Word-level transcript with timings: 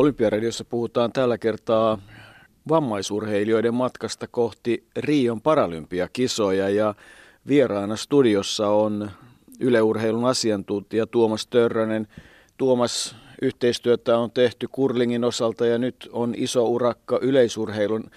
Olympiaradiossa 0.00 0.64
puhutaan 0.64 1.12
tällä 1.12 1.38
kertaa 1.38 1.98
vammaisurheilijoiden 2.68 3.74
matkasta 3.74 4.26
kohti 4.26 4.86
Rion 4.96 5.40
paralympiakisoja 5.40 6.68
ja 6.68 6.94
vieraana 7.48 7.96
studiossa 7.96 8.68
on 8.68 9.10
yleurheilun 9.60 10.24
asiantuntija 10.24 11.06
Tuomas 11.06 11.46
Törrönen. 11.46 12.08
Tuomas, 12.56 13.16
yhteistyötä 13.42 14.18
on 14.18 14.30
tehty 14.30 14.68
kurlingin 14.72 15.24
osalta 15.24 15.66
ja 15.66 15.78
nyt 15.78 16.08
on 16.12 16.34
iso 16.36 16.64
urakka 16.64 17.18
yleisurheilun 17.22 18.10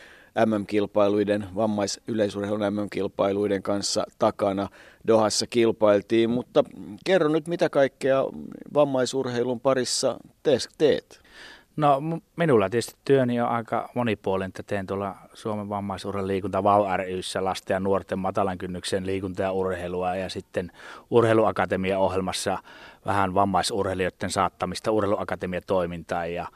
MM-kilpailuiden, 0.45 1.45
vammaisyleisurheilun 1.55 2.73
MM-kilpailuiden 2.73 3.63
kanssa 3.63 4.05
takana. 4.19 4.69
Dohassa 5.07 5.47
kilpailtiin, 5.47 6.29
mutta 6.29 6.63
kerro 7.05 7.29
nyt 7.29 7.47
mitä 7.47 7.69
kaikkea 7.69 8.23
vammaisurheilun 8.73 9.59
parissa 9.59 10.17
teet? 10.77 11.22
No 11.75 12.01
minulla 12.35 12.69
tietysti 12.69 12.95
työni 13.05 13.41
on 13.41 13.47
aika 13.47 13.89
monipuolinen, 13.95 14.49
että 14.49 14.63
teen 14.63 14.87
tuolla 14.87 15.15
Suomen 15.33 15.69
vammaisurheilun 15.69 16.27
liikunta 16.27 16.63
VAU 16.63 16.85
ryssä 16.97 17.43
lasten 17.43 17.75
ja 17.75 17.79
nuorten 17.79 18.19
matalan 18.19 18.57
kynnyksen 18.57 19.05
liikunta 19.05 19.41
ja 19.41 19.51
urheilua 19.51 20.15
ja 20.15 20.29
sitten 20.29 20.71
urheiluakatemia 21.09 21.99
ohjelmassa 21.99 22.57
vähän 23.05 23.33
vammaisurheilijoiden 23.33 24.29
saattamista 24.29 24.91
urheiluakatemia 24.91 25.61
toimintaa 25.61 26.25
ja, 26.25 26.47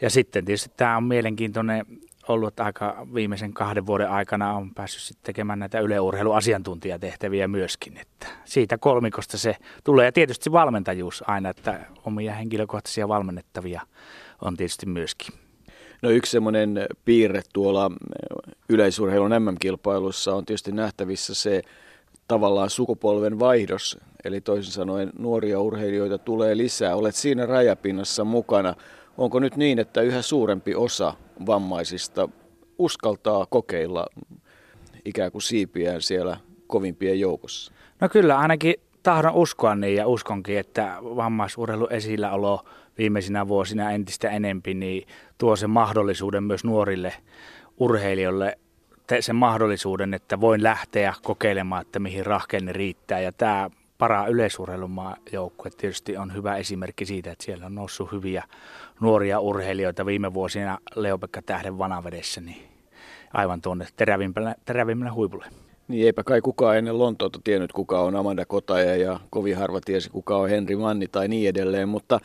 ja 0.00 0.10
sitten 0.10 0.44
tietysti 0.44 0.70
tämä 0.76 0.96
on 0.96 1.04
mielenkiintoinen 1.04 1.86
ollut 2.28 2.60
aika 2.60 3.06
viimeisen 3.14 3.52
kahden 3.52 3.86
vuoden 3.86 4.10
aikana 4.10 4.52
on 4.52 4.74
päässyt 4.74 5.02
sitten 5.02 5.24
tekemään 5.26 5.58
näitä 5.58 5.80
yleurheiluasiantuntijatehtäviä 5.80 7.48
myöskin. 7.48 7.96
Että 7.96 8.26
siitä 8.44 8.78
kolmikosta 8.78 9.38
se 9.38 9.56
tulee 9.84 10.06
ja 10.06 10.12
tietysti 10.12 10.52
valmentajuus 10.52 11.24
aina, 11.26 11.48
että 11.48 11.80
omia 12.04 12.34
henkilökohtaisia 12.34 13.08
valmennettavia 13.08 13.80
on 14.42 14.56
tietysti 14.56 14.86
myöskin. 14.86 15.34
No 16.02 16.10
yksi 16.10 16.32
semmoinen 16.32 16.86
piirre 17.04 17.42
tuolla 17.52 17.90
yleisurheilun 18.68 19.30
MM-kilpailussa 19.30 20.34
on 20.34 20.46
tietysti 20.46 20.72
nähtävissä 20.72 21.34
se 21.34 21.62
tavallaan 22.28 22.70
sukupolven 22.70 23.38
vaihdos, 23.38 23.98
eli 24.24 24.40
toisin 24.40 24.72
sanoen 24.72 25.12
nuoria 25.18 25.60
urheilijoita 25.60 26.18
tulee 26.18 26.56
lisää. 26.56 26.96
Olet 26.96 27.14
siinä 27.14 27.46
rajapinnassa 27.46 28.24
mukana. 28.24 28.74
Onko 29.18 29.40
nyt 29.40 29.56
niin, 29.56 29.78
että 29.78 30.00
yhä 30.00 30.22
suurempi 30.22 30.74
osa 30.74 31.14
vammaisista 31.46 32.28
uskaltaa 32.78 33.46
kokeilla 33.46 34.06
ikään 35.04 35.32
kuin 35.32 35.42
siipiään 35.42 36.02
siellä 36.02 36.36
kovimpien 36.66 37.20
joukossa? 37.20 37.72
No 38.00 38.08
kyllä, 38.08 38.38
ainakin 38.38 38.74
tahdon 39.06 39.34
uskoa 39.34 39.74
niin 39.74 39.96
ja 39.96 40.06
uskonkin, 40.06 40.58
että 40.58 40.96
vammaisurheilu 41.00 41.86
esilläolo 41.90 42.64
viimeisinä 42.98 43.48
vuosina 43.48 43.90
entistä 43.90 44.30
enempi, 44.30 44.74
niin 44.74 45.08
tuo 45.38 45.56
sen 45.56 45.70
mahdollisuuden 45.70 46.44
myös 46.44 46.64
nuorille 46.64 47.12
urheilijoille 47.78 48.58
sen 49.20 49.36
mahdollisuuden, 49.36 50.14
että 50.14 50.40
voin 50.40 50.62
lähteä 50.62 51.14
kokeilemaan, 51.22 51.82
että 51.82 51.98
mihin 51.98 52.26
rahkeeni 52.26 52.72
riittää. 52.72 53.20
Ja 53.20 53.32
tämä 53.32 54.26
yleisurheilumaa 54.28 55.16
joukkue 55.32 55.70
tietysti 55.70 56.16
on 56.16 56.34
hyvä 56.34 56.56
esimerkki 56.56 57.06
siitä, 57.06 57.32
että 57.32 57.44
siellä 57.44 57.66
on 57.66 57.74
noussut 57.74 58.12
hyviä 58.12 58.44
nuoria 59.00 59.40
urheilijoita 59.40 60.06
viime 60.06 60.34
vuosina 60.34 60.78
Leopekka 60.94 61.42
Tähden 61.42 61.78
vanavedessä, 61.78 62.40
niin 62.40 62.68
aivan 63.32 63.60
tuonne 63.60 63.86
terävimmälle, 63.96 64.54
terävimmälle 64.64 65.12
huipulle. 65.12 65.46
Niin 65.88 66.06
eipä 66.06 66.24
kai 66.24 66.40
kukaan 66.40 66.78
ennen 66.78 66.98
Lontoota 66.98 67.40
tiennyt, 67.44 67.72
kuka 67.72 68.00
on 68.00 68.16
Amanda 68.16 68.44
Kotaja 68.44 68.96
ja 68.96 69.20
kovin 69.30 69.56
harva 69.56 69.80
tiesi, 69.84 70.10
kuka 70.10 70.36
on 70.36 70.48
Henri 70.48 70.76
Manni 70.76 71.08
tai 71.08 71.28
niin 71.28 71.48
edelleen, 71.48 71.88
mutta 71.88 72.20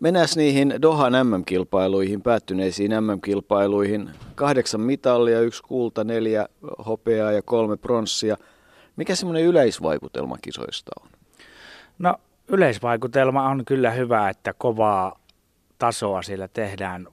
Mennään 0.00 0.28
niihin 0.36 0.74
Dohan 0.82 1.12
MM-kilpailuihin, 1.12 2.22
päättyneisiin 2.22 2.90
MM-kilpailuihin. 2.90 4.10
Kahdeksan 4.34 4.80
mitallia, 4.80 5.40
yksi 5.40 5.62
kulta, 5.62 6.04
neljä 6.04 6.48
hopeaa 6.86 7.32
ja 7.32 7.42
kolme 7.42 7.76
pronssia. 7.76 8.36
Mikä 8.96 9.14
semmoinen 9.14 9.44
yleisvaikutelma 9.44 10.36
kisoista 10.42 10.90
on? 11.02 11.08
No 11.98 12.14
yleisvaikutelma 12.48 13.48
on 13.48 13.64
kyllä 13.64 13.90
hyvä, 13.90 14.28
että 14.28 14.54
kovaa 14.58 15.20
tasoa 15.78 16.22
siellä 16.22 16.48
tehdään 16.48 17.08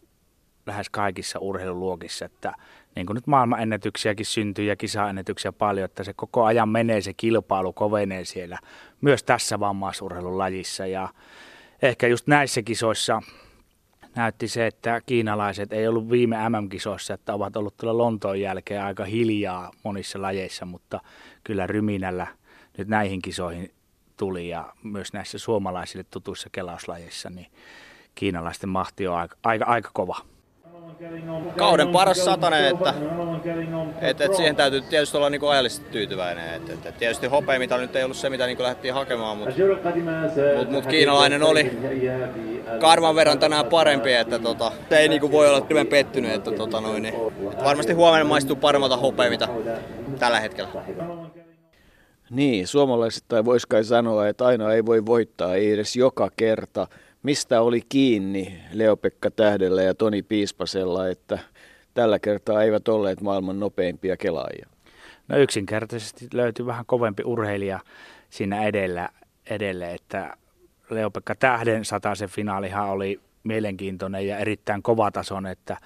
lähes 0.65 0.89
kaikissa 0.89 1.39
urheiluluokissa, 1.39 2.25
että 2.25 2.53
niin 2.95 3.05
kuin 3.05 3.15
nyt 3.15 3.27
maailmanennätyksiäkin 3.27 4.25
syntyy 4.25 4.65
ja 4.65 4.75
kisaennätyksiä 4.75 5.51
paljon, 5.51 5.85
että 5.85 6.03
se 6.03 6.13
koko 6.13 6.45
ajan 6.45 6.69
menee 6.69 7.01
se 7.01 7.13
kilpailu, 7.13 7.73
kovenee 7.73 8.25
siellä 8.25 8.59
myös 9.01 9.23
tässä 9.23 9.59
vammaisurheilun 9.59 10.37
lajissa 10.37 10.85
ja 10.87 11.09
ehkä 11.81 12.07
just 12.07 12.27
näissä 12.27 12.61
kisoissa 12.61 13.21
näytti 14.15 14.47
se, 14.47 14.67
että 14.67 15.01
kiinalaiset 15.05 15.73
ei 15.73 15.87
ollut 15.87 16.09
viime 16.09 16.37
MM-kisoissa, 16.49 17.13
että 17.13 17.33
ovat 17.33 17.55
ollut 17.55 17.77
tuolla 17.77 17.97
Lontoon 17.97 18.41
jälkeen 18.41 18.83
aika 18.83 19.05
hiljaa 19.05 19.71
monissa 19.83 20.21
lajeissa, 20.21 20.65
mutta 20.65 20.99
kyllä 21.43 21.67
ryminällä 21.67 22.27
nyt 22.77 22.87
näihin 22.87 23.21
kisoihin 23.21 23.71
tuli 24.17 24.49
ja 24.49 24.73
myös 24.83 25.13
näissä 25.13 25.37
suomalaisille 25.37 26.03
tutuissa 26.03 26.49
kelauslajeissa, 26.51 27.29
niin 27.29 27.47
kiinalaisten 28.15 28.69
mahti 28.69 29.07
on 29.07 29.17
aika, 29.17 29.37
aika, 29.43 29.65
aika 29.65 29.89
kova 29.93 30.32
kauden 31.57 31.87
paras 31.87 32.25
satanen, 32.25 32.65
että, 32.65 32.93
että, 34.01 34.25
että 34.25 34.37
siihen 34.37 34.55
täytyy 34.55 34.81
tietysti 34.81 35.17
olla 35.17 35.29
niin 35.29 35.49
ajallisesti 35.49 35.85
tyytyväinen. 35.91 36.53
Että, 36.53 36.73
että 36.73 36.91
tietysti 36.91 37.27
hopeamita 37.27 37.77
nyt 37.77 37.95
ei 37.95 38.03
ollut 38.03 38.17
se, 38.17 38.29
mitä 38.29 38.45
niin 38.45 38.63
lähdettiin 38.63 38.93
hakemaan, 38.93 39.37
mutta, 39.37 39.53
mutta, 40.55 40.71
mutta 40.71 40.89
kiinalainen 40.89 41.43
oli 41.43 41.77
karvan 42.79 43.15
verran 43.15 43.39
tänään 43.39 43.65
parempi, 43.65 44.13
että 44.13 44.39
tota, 44.39 44.71
ei 44.91 45.07
niin 45.07 45.31
voi 45.31 45.49
olla 45.49 45.65
hyvän 45.69 45.87
pettynyt. 45.87 46.31
Että, 46.31 46.51
tota, 46.51 46.81
noin, 46.81 47.03
niin, 47.03 47.15
että 47.51 47.63
varmasti 47.63 47.93
huomenna 47.93 48.25
maistuu 48.25 48.55
paremmalta 48.55 48.97
hopeamita 48.97 49.47
tällä 50.19 50.39
hetkellä. 50.39 50.69
Niin, 52.29 52.67
suomalaiset 52.67 53.23
tai 53.27 53.45
voisi 53.45 53.67
kai 53.67 53.83
sanoa, 53.83 54.27
että 54.27 54.45
aina 54.45 54.73
ei 54.73 54.85
voi 54.85 55.05
voittaa, 55.05 55.55
ei 55.55 55.71
edes 55.71 55.95
joka 55.95 56.29
kerta– 56.37 56.87
mistä 57.23 57.61
oli 57.61 57.81
kiinni 57.89 58.59
Leopekka 58.71 59.31
Tähdellä 59.31 59.81
ja 59.81 59.93
Toni 59.93 60.21
Piispasella, 60.23 61.07
että 61.07 61.39
tällä 61.93 62.19
kertaa 62.19 62.63
eivät 62.63 62.87
olleet 62.87 63.21
maailman 63.21 63.59
nopeimpia 63.59 64.17
kelaajia? 64.17 64.67
No 65.27 65.37
yksinkertaisesti 65.37 66.27
löytyi 66.33 66.65
vähän 66.65 66.85
kovempi 66.85 67.23
urheilija 67.25 67.79
siinä 68.29 68.63
edellä, 68.63 69.09
edelle, 69.49 69.93
että 69.93 70.37
Leopekka 70.89 71.35
Tähden 71.35 71.85
se 72.13 72.27
finaalihan 72.27 72.89
oli 72.89 73.19
mielenkiintoinen 73.43 74.27
ja 74.27 74.37
erittäin 74.37 74.83
kovatason, 74.83 75.47
että 75.47 75.77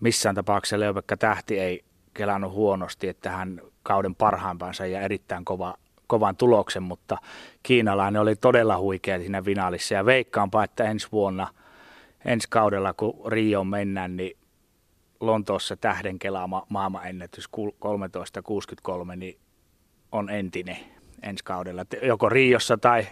missään 0.00 0.34
tapauksessa 0.34 0.80
Leopekka 0.80 1.16
Tähti 1.16 1.58
ei 1.58 1.84
kelannut 2.14 2.52
huonosti, 2.52 3.08
että 3.08 3.30
hän 3.30 3.60
kauden 3.82 4.14
parhaimpansa 4.14 4.86
ja 4.86 5.00
erittäin 5.00 5.44
kova 5.44 5.74
kovan 6.10 6.36
tuloksen, 6.36 6.82
mutta 6.82 7.18
kiinalainen 7.62 8.22
oli 8.22 8.36
todella 8.36 8.78
huikea 8.78 9.18
siinä 9.18 9.42
finaalissa 9.42 9.94
ja 9.94 10.06
veikkaanpa, 10.06 10.64
että 10.64 10.84
ensi 10.84 11.08
vuonna, 11.12 11.48
ensi 12.24 12.48
kaudella 12.50 12.92
kun 12.92 13.32
Rio 13.32 13.64
mennään, 13.64 14.16
niin 14.16 14.36
Lontoossa 15.20 15.76
tähden 15.76 16.18
kelaama 16.18 16.66
maailmanennätys 16.68 17.48
1363 17.52 19.16
niin 19.16 19.38
on 20.12 20.30
entinen 20.30 20.76
ensi 21.22 21.44
kaudella. 21.44 21.84
Joko 22.02 22.28
Riossa 22.28 22.78
tai 22.78 23.06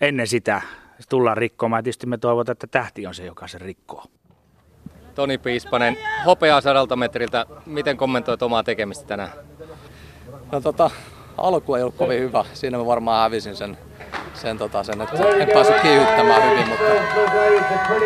ennen 0.00 0.26
sitä 0.26 0.62
tullaan 1.08 1.36
rikkomaan. 1.36 1.84
Tietysti 1.84 2.06
me 2.06 2.18
toivotaan, 2.18 2.52
että 2.52 2.66
tähti 2.66 3.06
on 3.06 3.14
se, 3.14 3.24
joka 3.24 3.48
se 3.48 3.58
rikkoo. 3.58 4.04
Toni 5.14 5.38
Piispanen, 5.38 5.96
hopeaa 6.26 6.60
sadalta 6.60 6.96
metriltä. 6.96 7.46
Miten 7.66 7.96
kommentoit 7.96 8.42
omaa 8.42 8.62
tekemistä 8.62 9.06
tänään? 9.06 9.30
No 10.52 10.60
tota, 10.60 10.90
alku 11.40 11.74
ei 11.74 11.82
ollut 11.82 11.94
kovin 11.94 12.20
hyvä. 12.20 12.44
Siinä 12.54 12.78
mä 12.78 12.86
varmaan 12.86 13.22
hävisin 13.22 13.56
sen, 13.56 13.78
sen, 14.34 14.58
tota, 14.58 14.82
sen 14.82 15.00
että 15.00 15.16
en 15.28 15.48
päässyt 15.54 15.80
kiihyttämään 15.80 16.42
hyvin, 16.42 16.68
mutta 16.68 16.84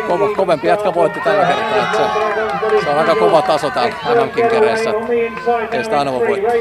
kova, 0.07 0.35
kovempi 0.35 0.67
jätkä 0.67 0.93
voitti 0.93 1.19
tällä 1.19 1.45
kertaa. 1.45 1.83
Että 1.83 1.97
se, 1.97 2.83
se, 2.83 2.89
on 2.89 2.97
aika 2.97 3.15
kova 3.15 3.41
taso 3.41 3.69
täällä 3.69 3.95
MM-kinkereissä. 4.15 4.89
Ei 5.71 5.83
sitä 5.83 5.99
aina 5.99 6.11
voi 6.11 6.27
voittaa. 6.27 6.51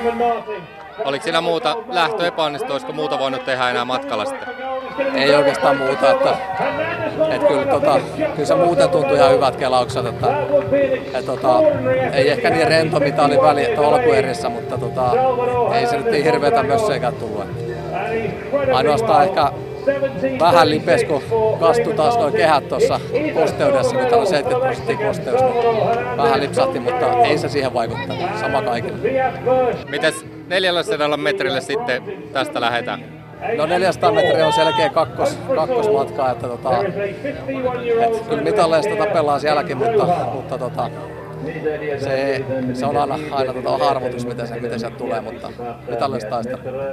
Oliko 1.04 1.22
siinä 1.24 1.40
muuta 1.40 1.76
lähtö 1.88 2.26
epäonnistu, 2.26 2.72
olisiko 2.72 2.92
muuta 2.92 3.18
voinut 3.18 3.44
tehdä 3.44 3.70
enää 3.70 3.84
matkalla 3.84 4.24
sitten? 4.24 4.63
Ei 5.14 5.34
oikeastaan 5.34 5.76
muuta, 5.76 6.10
että, 6.10 6.36
että 7.30 7.46
kyllä, 7.46 7.66
tota, 7.66 8.00
kyllä 8.34 8.44
se 8.44 8.54
muuten 8.54 8.90
tuntui 8.90 9.16
ihan 9.16 9.32
hyvät 9.32 9.56
kelaukset, 9.56 10.06
että, 10.06 10.26
että 11.04 11.22
tota, 11.22 11.60
ei 12.12 12.30
ehkä 12.30 12.50
niin 12.50 12.66
rento 12.66 13.00
mitä 13.00 13.22
oli 13.22 13.40
väli, 13.42 13.64
että 13.64 13.80
alkuerissä, 13.80 14.48
mutta 14.48 14.78
tota, 14.78 15.10
ei 15.74 15.86
se 15.86 15.96
nyt 15.96 16.10
niin 16.10 16.24
hirveätä 16.24 16.62
mösseikään 16.62 17.14
tullut. 17.14 17.44
Ainoastaan 18.72 19.24
ehkä 19.24 19.52
vähän 20.40 20.70
lipes, 20.70 21.04
kun 21.04 21.22
kastui 21.60 21.94
taas 21.94 22.18
noin 22.18 22.34
kehät 22.34 22.68
tuossa 22.68 23.00
kosteudessa, 23.34 23.96
täällä 23.96 24.16
on 24.16 24.26
70 24.26 24.66
prosenttia 24.66 25.06
kosteus, 25.06 25.40
niin 25.40 26.16
vähän 26.16 26.40
lipsahti, 26.40 26.80
mutta 26.80 27.12
ei 27.24 27.38
se 27.38 27.48
siihen 27.48 27.74
vaikuttanut. 27.74 28.38
Sama 28.40 28.62
kaikille. 28.62 28.98
Mites 29.88 30.26
400 30.48 31.16
metrille 31.16 31.60
sitten 31.60 32.02
tästä 32.32 32.60
lähdetään? 32.60 33.13
No 33.56 33.66
400 33.66 34.12
metriä 34.12 34.46
on 34.46 34.52
selkeä 34.52 34.88
kakkos, 34.88 35.38
kakkosmatka, 35.54 36.30
että, 36.30 36.48
tota, 36.48 36.82
että 36.82 38.24
kyllä 38.28 38.42
mitalleista 38.42 38.96
tapellaan 38.96 39.40
sielläkin, 39.40 39.76
mutta, 39.76 40.06
mutta 40.32 40.58
tota, 40.58 40.90
se, 41.98 42.44
se 42.72 42.86
on 42.86 42.96
aina, 42.96 43.18
aina 43.30 43.52
tota 43.52 43.78
harvoitus, 43.78 44.26
miten 44.26 44.48
se, 44.48 44.60
miten 44.60 44.80
se 44.80 44.90
tulee, 44.90 45.20
mutta 45.20 45.50
mitalleista 45.90 46.30
taistellaan. 46.30 46.86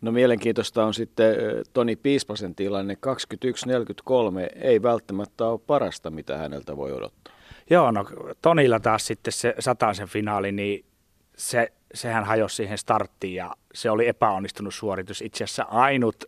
No 0.00 0.12
mielenkiintoista 0.12 0.84
on 0.84 0.94
sitten 0.94 1.36
Toni 1.72 1.96
Piispasen 1.96 2.54
tilanne. 2.54 2.96
21.43 3.06 4.58
ei 4.60 4.82
välttämättä 4.82 5.46
ole 5.46 5.60
parasta, 5.66 6.10
mitä 6.10 6.36
häneltä 6.36 6.76
voi 6.76 6.92
odottaa. 6.92 7.34
Joo, 7.70 7.90
no 7.90 8.04
Tonilla 8.42 8.80
taas 8.80 9.06
sitten 9.06 9.32
se 9.32 9.54
sataisen 9.58 10.08
finaali, 10.08 10.52
niin 10.52 10.84
se, 11.36 11.72
sehän 11.94 12.24
hajosi 12.24 12.56
siihen 12.56 12.78
starttiin 12.78 13.34
ja 13.34 13.54
se 13.74 13.90
oli 13.90 14.08
epäonnistunut 14.08 14.74
suoritus. 14.74 15.22
Itse 15.22 15.44
asiassa 15.44 15.62
ainut 15.62 16.24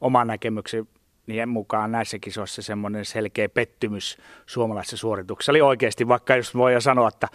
oman 0.00 0.26
näkemyksen 0.26 0.88
niin 1.26 1.48
mukaan 1.48 1.92
näissä 1.92 2.18
kisoissa 2.18 2.62
semmoinen 2.62 3.04
selkeä 3.04 3.48
pettymys 3.48 4.18
suomalaisessa 4.46 4.96
suorituksessa. 4.96 5.52
Oli 5.52 5.60
oikeasti, 5.60 6.08
vaikka 6.08 6.36
jos 6.36 6.54
voi 6.54 6.82
sanoa, 6.82 7.08
että 7.08 7.28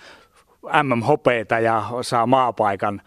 MM-hopeita 0.83 1.59
ja 1.59 1.83
saa 2.01 2.25
maapaikan 2.25 3.01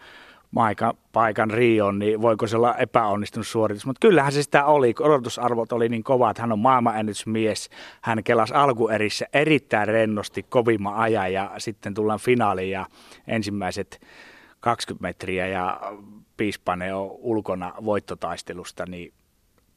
maika, 0.51 0.95
paikan 1.13 1.51
Rioon, 1.51 1.99
niin 1.99 2.21
voiko 2.21 2.47
se 2.47 2.57
olla 2.57 2.75
epäonnistunut 2.75 3.47
suoritus. 3.47 3.85
Mutta 3.85 4.07
kyllähän 4.07 4.31
se 4.31 4.43
sitä 4.43 4.65
oli. 4.65 4.95
Odotusarvot 4.99 5.71
oli 5.71 5.89
niin 5.89 6.03
kova, 6.03 6.29
että 6.29 6.43
hän 6.43 6.51
on 6.51 6.59
maailmanennätysmies. 6.59 7.69
Hän 8.01 8.23
kelasi 8.23 8.53
alkuerissä 8.53 9.25
erittäin 9.33 9.87
rennosti 9.87 10.43
kovimman 10.43 10.95
ajan 10.95 11.33
ja 11.33 11.51
sitten 11.57 11.93
tullaan 11.93 12.19
finaaliin 12.19 12.71
ja 12.71 12.85
ensimmäiset 13.27 14.01
20 14.65 15.01
metriä 15.01 15.47
ja 15.47 15.81
Piispane 16.37 16.93
on 16.93 17.11
ulkona 17.11 17.73
voittotaistelusta, 17.85 18.85
niin 18.85 19.13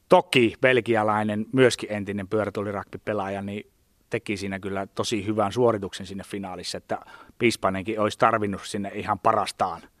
toki 0.09 0.55
belgialainen, 0.61 1.45
myöskin 1.53 1.91
entinen 1.91 2.27
pyörätulirakpipelaaja, 2.27 3.41
niin 3.41 3.71
teki 4.09 4.37
siinä 4.37 4.59
kyllä 4.59 4.87
tosi 4.87 5.25
hyvän 5.25 5.51
suorituksen 5.51 6.05
sinne 6.05 6.23
finaalissa, 6.23 6.77
että 6.77 6.99
Piispanenkin 7.37 7.99
olisi 7.99 8.19
tarvinnut 8.19 8.61
sinne 8.63 8.91
ihan 8.93 9.19
parastaan– 9.19 9.81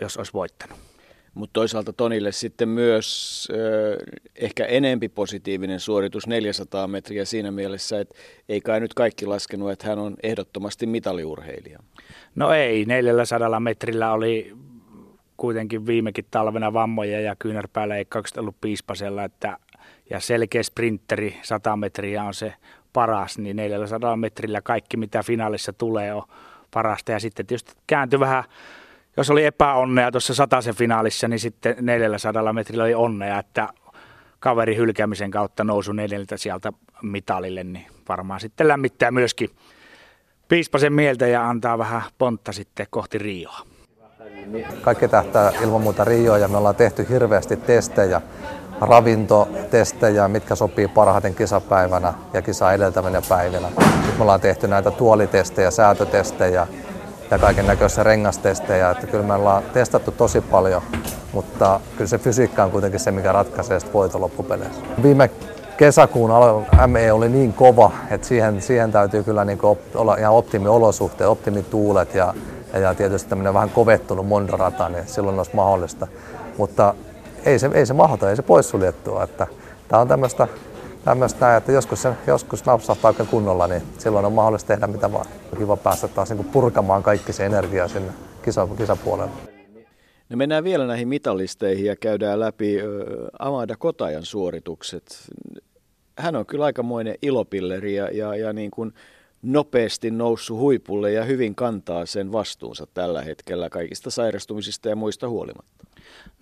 jos 0.00 0.16
olisi 0.16 0.32
voittanut. 0.32 0.89
Mutta 1.34 1.52
toisaalta 1.52 1.92
Tonille 1.92 2.32
sitten 2.32 2.68
myös 2.68 3.48
äh, 3.50 4.20
ehkä 4.36 4.64
enempi 4.64 5.08
positiivinen 5.08 5.80
suoritus 5.80 6.26
400 6.26 6.88
metriä 6.88 7.24
siinä 7.24 7.50
mielessä, 7.50 8.00
että 8.00 8.14
ei 8.48 8.60
kai 8.60 8.80
nyt 8.80 8.94
kaikki 8.94 9.26
laskenut, 9.26 9.70
että 9.70 9.88
hän 9.88 9.98
on 9.98 10.16
ehdottomasti 10.22 10.86
mitaliurheilija. 10.86 11.78
No 12.34 12.52
ei, 12.52 12.84
400 12.84 13.60
metrillä 13.60 14.12
oli 14.12 14.56
kuitenkin 15.36 15.86
viimekin 15.86 16.24
talvena 16.30 16.72
vammoja 16.72 17.20
ja 17.20 17.36
kyynärpääleikkaukset 17.38 18.38
ollut 18.38 18.60
piispasella, 18.60 19.24
että, 19.24 19.56
ja 20.10 20.20
selkeä 20.20 20.62
sprinteri 20.62 21.36
100 21.42 21.76
metriä 21.76 22.24
on 22.24 22.34
se 22.34 22.54
paras, 22.92 23.38
niin 23.38 23.56
400 23.56 24.16
metrillä 24.16 24.60
kaikki 24.62 24.96
mitä 24.96 25.22
finaalissa 25.22 25.72
tulee 25.72 26.14
on 26.14 26.22
parasta. 26.70 27.12
Ja 27.12 27.20
sitten 27.20 27.46
tietysti 27.46 27.72
kääntyi 27.86 28.20
vähän 28.20 28.44
jos 29.16 29.30
oli 29.30 29.44
epäonnea 29.44 30.10
tuossa 30.10 30.34
sataisen 30.34 30.74
finaalissa, 30.74 31.28
niin 31.28 31.40
sitten 31.40 31.76
400 31.80 32.52
metrillä 32.52 32.84
oli 32.84 32.94
onnea, 32.94 33.38
että 33.38 33.68
kaveri 34.40 34.76
hylkäämisen 34.76 35.30
kautta 35.30 35.64
nousu 35.64 35.92
neljältä 35.92 36.36
sieltä 36.36 36.72
mitalille, 37.02 37.64
niin 37.64 37.86
varmaan 38.08 38.40
sitten 38.40 38.68
lämmittää 38.68 39.10
myöskin 39.10 39.50
piispasen 40.48 40.92
mieltä 40.92 41.26
ja 41.26 41.48
antaa 41.48 41.78
vähän 41.78 42.02
pontta 42.18 42.52
sitten 42.52 42.86
kohti 42.90 43.18
Rioa. 43.18 43.60
Kaikki 44.82 45.08
tähtää 45.08 45.52
ilman 45.62 45.80
muuta 45.80 46.04
Rioa 46.04 46.38
ja 46.38 46.48
me 46.48 46.56
ollaan 46.56 46.74
tehty 46.74 47.06
hirveästi 47.08 47.56
testejä, 47.56 48.20
ravintotestejä, 48.80 50.28
mitkä 50.28 50.54
sopii 50.54 50.88
parhaiten 50.88 51.34
kisapäivänä 51.34 52.14
ja 52.32 52.42
kisa 52.42 52.72
edeltävänä 52.72 53.22
päivänä. 53.28 53.68
Me 54.16 54.22
ollaan 54.22 54.40
tehty 54.40 54.68
näitä 54.68 54.90
tuolitestejä, 54.90 55.70
säätötestejä, 55.70 56.66
ja 57.30 57.38
kaiken 57.38 57.66
näköisiä 57.66 58.04
rengastestejä. 58.04 58.90
Että 58.90 59.06
kyllä 59.06 59.24
me 59.24 59.34
ollaan 59.34 59.62
testattu 59.72 60.10
tosi 60.10 60.40
paljon, 60.40 60.82
mutta 61.32 61.80
kyllä 61.96 62.08
se 62.08 62.18
fysiikka 62.18 62.64
on 62.64 62.70
kuitenkin 62.70 63.00
se, 63.00 63.10
mikä 63.10 63.32
ratkaisee 63.32 63.78
voiton 63.94 64.20
loppupeleissä. 64.20 64.80
Viime 65.02 65.30
kesäkuun 65.76 66.30
ME 66.86 67.12
oli 67.12 67.28
niin 67.28 67.52
kova, 67.52 67.90
että 68.10 68.26
siihen, 68.26 68.62
siihen 68.62 68.92
täytyy 68.92 69.22
kyllä 69.22 69.44
niin 69.44 69.58
olla 69.94 70.16
ihan 70.16 70.34
optimiolosuhteet, 70.34 71.30
optimituulet 71.30 72.14
ja, 72.14 72.34
ja 72.72 72.94
tietysti 72.94 73.28
tämmöinen 73.28 73.54
vähän 73.54 73.70
kovettunut 73.70 74.26
mondorata, 74.26 74.88
niin 74.88 75.06
silloin 75.06 75.38
olisi 75.38 75.54
mahdollista. 75.54 76.06
Mutta 76.58 76.94
ei 77.44 77.58
se, 77.58 77.70
ei 77.74 77.86
se 77.86 77.94
mahdoton, 77.94 78.28
ei 78.28 78.36
se 78.36 78.42
poissuljettua. 78.42 79.24
Että 79.24 79.46
tämä 79.88 80.02
on 80.02 80.08
tämmöistä 80.08 80.48
tämmöistä 81.04 81.46
näin, 81.46 81.58
että 81.58 81.72
joskus, 81.72 82.02
se, 82.02 82.12
joskus 82.26 82.66
napsahtaa 82.66 83.08
oikein 83.08 83.28
kunnolla, 83.28 83.66
niin 83.66 83.82
silloin 83.98 84.24
on 84.24 84.32
mahdollista 84.32 84.68
tehdä 84.68 84.86
mitä 84.86 85.12
vaan. 85.12 85.26
Kiva 85.58 85.76
päästä 85.76 86.08
taas 86.08 86.30
niin 86.30 86.44
purkamaan 86.44 87.02
kaikki 87.02 87.32
se 87.32 87.46
energia 87.46 87.88
sinne 87.88 88.12
kisa, 88.44 88.68
kisapuolelle. 88.76 89.32
No 90.28 90.36
mennään 90.36 90.64
vielä 90.64 90.86
näihin 90.86 91.08
mitallisteihin 91.08 91.86
ja 91.86 91.96
käydään 91.96 92.40
läpi 92.40 92.78
Amanda 93.38 93.76
Kotajan 93.76 94.24
suoritukset. 94.24 95.30
Hän 96.18 96.36
on 96.36 96.46
kyllä 96.46 96.64
aikamoinen 96.64 97.14
ilopilleri 97.22 97.94
ja, 97.94 98.08
ja, 98.12 98.36
ja 98.36 98.52
niin 98.52 98.70
kuin 98.70 98.92
nopeasti 99.42 100.10
noussut 100.10 100.58
huipulle 100.58 101.12
ja 101.12 101.24
hyvin 101.24 101.54
kantaa 101.54 102.06
sen 102.06 102.32
vastuunsa 102.32 102.86
tällä 102.94 103.22
hetkellä 103.22 103.70
kaikista 103.70 104.10
sairastumisista 104.10 104.88
ja 104.88 104.96
muista 104.96 105.28
huolimatta. 105.28 105.84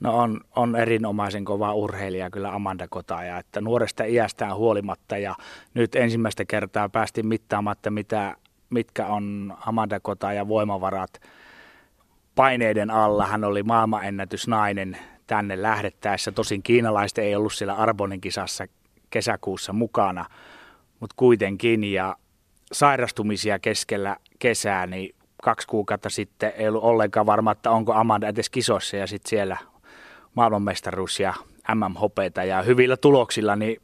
No 0.01 0.19
on, 0.19 0.41
on 0.57 0.77
erinomaisen 0.77 1.45
kova 1.45 1.75
urheilija 1.75 2.31
kyllä 2.31 2.55
Amanda 2.55 2.87
Kotaja, 2.91 3.39
että 3.39 3.61
nuoresta 3.61 4.05
iästään 4.05 4.57
huolimatta 4.57 5.19
ja 5.19 5.35
nyt 5.75 5.95
ensimmäistä 5.95 6.45
kertaa 6.45 6.89
päästiin 6.89 7.27
mittaamatta, 7.27 7.91
mitä, 7.91 8.37
mitkä 8.71 9.07
on 9.07 9.57
Amanda 9.67 10.01
Kotaja 10.01 10.49
voimavarat 10.49 11.21
paineiden 12.35 12.91
alla. 12.91 13.27
Hän 13.27 13.45
oli 13.45 13.63
maailmanennätysnainen 13.63 14.99
tänne 15.27 15.63
lähdettäessä. 15.63 16.33
Tosin 16.33 16.63
kiinalaiset 16.63 17.19
ei 17.19 17.37
ollut 17.37 17.53
siellä 17.53 17.75
Arbonin 17.75 18.21
kisassa 18.21 18.67
kesäkuussa 19.11 19.73
mukana, 19.73 20.25
mutta 21.01 21.15
kuitenkin 21.17 21.85
ja 21.85 22.17
sairastumisia 22.73 23.59
keskellä 23.59 24.17
kesää, 24.39 24.87
niin 24.87 25.15
kaksi 25.43 25.67
kuukautta 25.67 26.11
sitten 26.11 26.53
ei 26.57 26.69
ollut 26.69 26.83
ollenkaan 26.83 27.27
varma, 27.27 27.53
että 27.53 27.71
onko 27.71 27.93
Amanda 27.93 28.29
edes 28.29 28.51
kisossa 28.51 28.97
ja 28.97 29.07
sitten 29.07 29.31
siellä 29.31 29.57
maailmanmestaruus 30.35 31.21
ja 31.21 31.35
MM-hopeita 31.75 32.45
ja 32.45 32.63
hyvillä 32.63 32.97
tuloksilla, 32.97 33.57
niin 33.57 33.83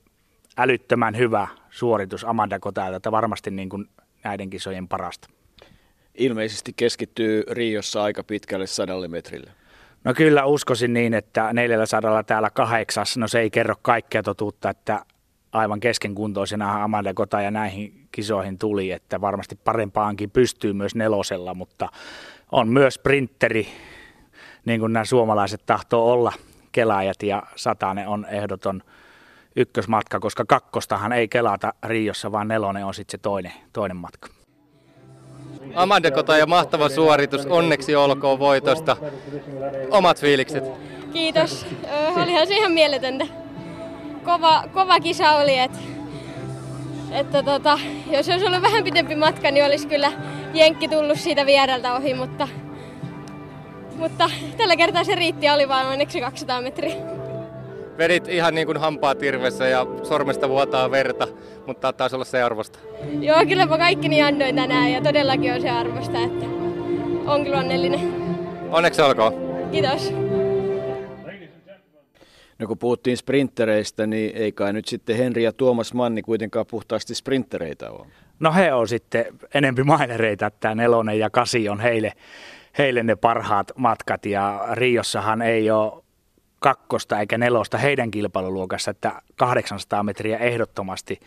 älyttömän 0.59 1.17
hyvä 1.17 1.49
suoritus 1.71 2.25
Amanda 2.25 2.61
Kotailta, 2.61 2.97
että 2.97 3.13
varmasti 3.13 3.51
niin 3.51 3.69
kuin 3.69 3.89
näiden 4.25 4.51
kisojen 4.51 4.89
parasta. 4.89 5.29
Ilmeisesti 6.15 6.73
keskittyy 6.77 7.45
Riossa 7.51 8.03
aika 8.03 8.25
pitkälle 8.25 8.67
sadalle 8.67 9.09
metrille. 9.09 9.51
No 10.05 10.15
kyllä 10.15 10.45
uskoisin 10.45 10.93
niin, 10.93 11.15
että 11.15 11.53
400 11.53 12.23
täällä 12.23 12.51
kahdeksas, 12.51 13.17
no 13.17 13.29
se 13.29 13.41
ei 13.41 13.51
kerro 13.51 13.75
kaikkea 13.83 14.23
totuutta, 14.23 14.71
että 14.71 15.05
aivan 15.55 15.81
keskenkuntoisena 15.81 16.85
Amanda 16.85 17.15
Kota 17.15 17.41
ja 17.41 17.51
näihin 17.51 18.07
kisoihin 18.13 18.59
tuli, 18.59 18.91
että 18.91 19.21
varmasti 19.21 19.59
parempaankin 19.65 20.31
pystyy 20.31 20.73
myös 20.73 20.95
nelosella, 20.95 21.55
mutta 21.55 21.89
on 22.53 22.69
myös 22.69 22.95
sprinteri, 22.95 23.69
niin 24.65 24.81
kuin 24.81 24.93
nämä 24.93 25.05
suomalaiset 25.05 25.67
tahtoo 25.67 26.13
olla 26.13 26.33
kelaajat 26.73 27.23
ja 27.23 27.43
Satane 27.57 28.09
on 28.09 28.27
ehdoton 28.31 28.83
ykkösmatka, 29.57 30.21
koska 30.21 30.45
kakkostahan 30.45 31.13
ei 31.13 31.29
kelata 31.29 31.75
Riossa, 31.87 32.33
vaan 32.33 32.49
nelonen 32.49 32.85
on 32.85 32.95
sitten 32.95 33.19
se 33.19 33.23
toinen, 33.23 33.53
toinen 33.73 33.97
matka. 33.97 34.29
Amanda 35.75 36.11
Kota 36.11 36.37
ja 36.37 36.47
mahtava 36.47 36.89
suoritus, 36.89 37.47
onneksi 37.47 37.97
olkoon 37.97 38.39
voitosta. 38.39 38.97
Omat 39.91 40.21
fiilikset? 40.21 40.65
Kiitos, 41.13 41.67
olihan 42.17 42.47
se 42.47 42.55
ihan 42.55 42.73
mieletöntä. 42.73 43.44
Kova, 44.25 44.65
kova 44.75 45.01
kisa 45.01 45.33
oli, 45.37 45.59
että, 45.59 45.79
että 47.11 47.43
tota, 47.43 47.79
jos 48.11 48.29
olisi 48.29 48.47
ollut 48.47 48.63
vähän 48.63 48.85
pitempi 48.85 49.17
matka, 49.17 49.51
niin 49.51 49.65
olisi 49.65 49.89
kyllä 49.89 50.13
Jenkki 50.55 50.89
tullut 50.89 51.19
siitä 51.19 51.47
viereltä 51.47 51.95
ohi, 51.95 52.15
mutta 52.15 52.49
mutta 53.97 54.31
tällä 54.57 54.77
kertaa 54.77 55.05
se 55.05 55.15
riitti 55.15 55.47
ja 55.47 55.55
oli 55.55 55.69
vain 55.69 55.87
onneksi 55.87 56.21
200 56.21 56.61
metriä. 56.61 56.95
Vedit 57.99 58.29
ihan 58.29 58.55
niin 58.55 58.67
kuin 58.67 58.79
hampaa 58.79 59.15
tirvessä 59.15 59.69
ja 59.69 59.87
sormesta 60.03 60.49
vuotaa 60.49 60.91
verta, 60.91 61.29
mutta 61.67 61.93
taisi 61.93 62.17
olla 62.17 62.25
se 62.25 62.43
arvosta. 62.43 62.79
Joo, 63.21 63.47
kyllä 63.49 63.67
mä 63.67 63.79
kaikki 63.79 64.09
niin 64.09 64.25
annoin 64.25 64.57
tänään 64.57 64.93
ja 64.93 65.01
todellakin 65.03 65.53
on 65.53 65.61
se 65.61 65.71
arvosta, 65.71 66.19
että 66.19 66.47
on 67.27 67.45
kyllä 67.45 67.59
onnellinen. 67.59 68.15
Onneksi 68.71 69.03
olkoon. 69.03 69.33
Kiitos. 69.73 70.24
No 72.59 72.67
kun 72.67 72.79
puhuttiin 72.79 73.17
sprinttereistä, 73.17 74.07
niin 74.07 74.37
ei 74.37 74.53
kai 74.53 74.73
nyt 74.73 74.89
sitten 74.89 75.17
Henri 75.17 75.43
ja 75.43 75.53
Tuomas 75.53 75.95
Manni 75.95 76.23
kuitenkaan 76.23 76.67
puhtaasti 76.67 77.15
sprinttereitä 77.15 77.91
ole. 77.91 78.07
No 78.41 78.53
he 78.53 78.73
on 78.73 78.89
sitten 78.89 79.25
enempi 79.55 79.83
mainereita, 79.83 80.47
että 80.47 80.75
nelonen 80.75 81.19
ja 81.19 81.31
kasi 81.31 81.69
on 81.69 81.81
heille 81.81 82.13
heille 82.79 83.03
ne 83.03 83.17
parhaat 83.17 83.73
matkat. 83.77 84.27
Ja 84.27 84.67
Riossahan 84.73 85.43
ei 85.43 85.71
ole 85.71 86.05
kakkosta 86.59 87.21
eikä 87.21 87.39
nelosta 87.39 87.79
heidän 87.79 88.11
kilpailuluokassa, 88.11 88.91
että 88.91 89.23
800 89.37 90.03
metriä 90.03 90.39
ehdottomasti 90.39 91.21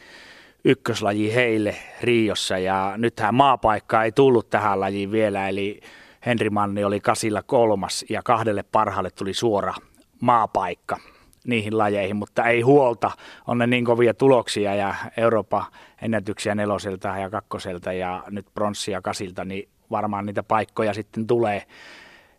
ykköslaji 0.65 1.35
heille 1.35 1.75
Riossa. 2.01 2.57
Ja 2.57 2.93
nythän 2.97 3.35
maapaikkaa 3.35 4.03
ei 4.03 4.11
tullut 4.11 4.49
tähän 4.49 4.79
lajiin 4.79 5.11
vielä, 5.11 5.49
eli 5.49 5.81
Henri 6.25 6.49
Manni 6.49 6.83
oli 6.83 6.99
kasilla 6.99 7.43
kolmas 7.43 8.05
ja 8.09 8.23
kahdelle 8.23 8.63
parhaalle 8.63 9.11
tuli 9.11 9.33
suora 9.33 9.73
maapaikka 10.21 10.99
niihin 11.47 11.77
lajeihin, 11.77 12.15
mutta 12.15 12.45
ei 12.45 12.61
huolta. 12.61 13.11
On 13.47 13.57
ne 13.57 13.67
niin 13.67 13.85
kovia 13.85 14.13
tuloksia 14.13 14.75
ja 14.75 14.95
Euroopan 15.17 15.65
ennätyksiä 16.01 16.55
neloselta 16.55 17.07
ja 17.07 17.29
kakkoselta 17.29 17.93
ja 17.93 18.23
nyt 18.29 18.45
pronssia 18.53 19.01
kasilta, 19.01 19.45
niin 19.45 19.69
varmaan 19.91 20.25
niitä 20.25 20.43
paikkoja 20.43 20.93
sitten 20.93 21.27
tulee 21.27 21.63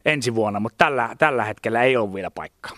ensi 0.05 0.35
vuonna, 0.35 0.61
mutta 0.61 0.85
tällä, 0.85 1.11
tällä 1.19 1.45
hetkellä 1.45 1.83
ei 1.83 1.97
ole 1.97 2.15
vielä 2.15 2.31
paikkaa. 2.31 2.73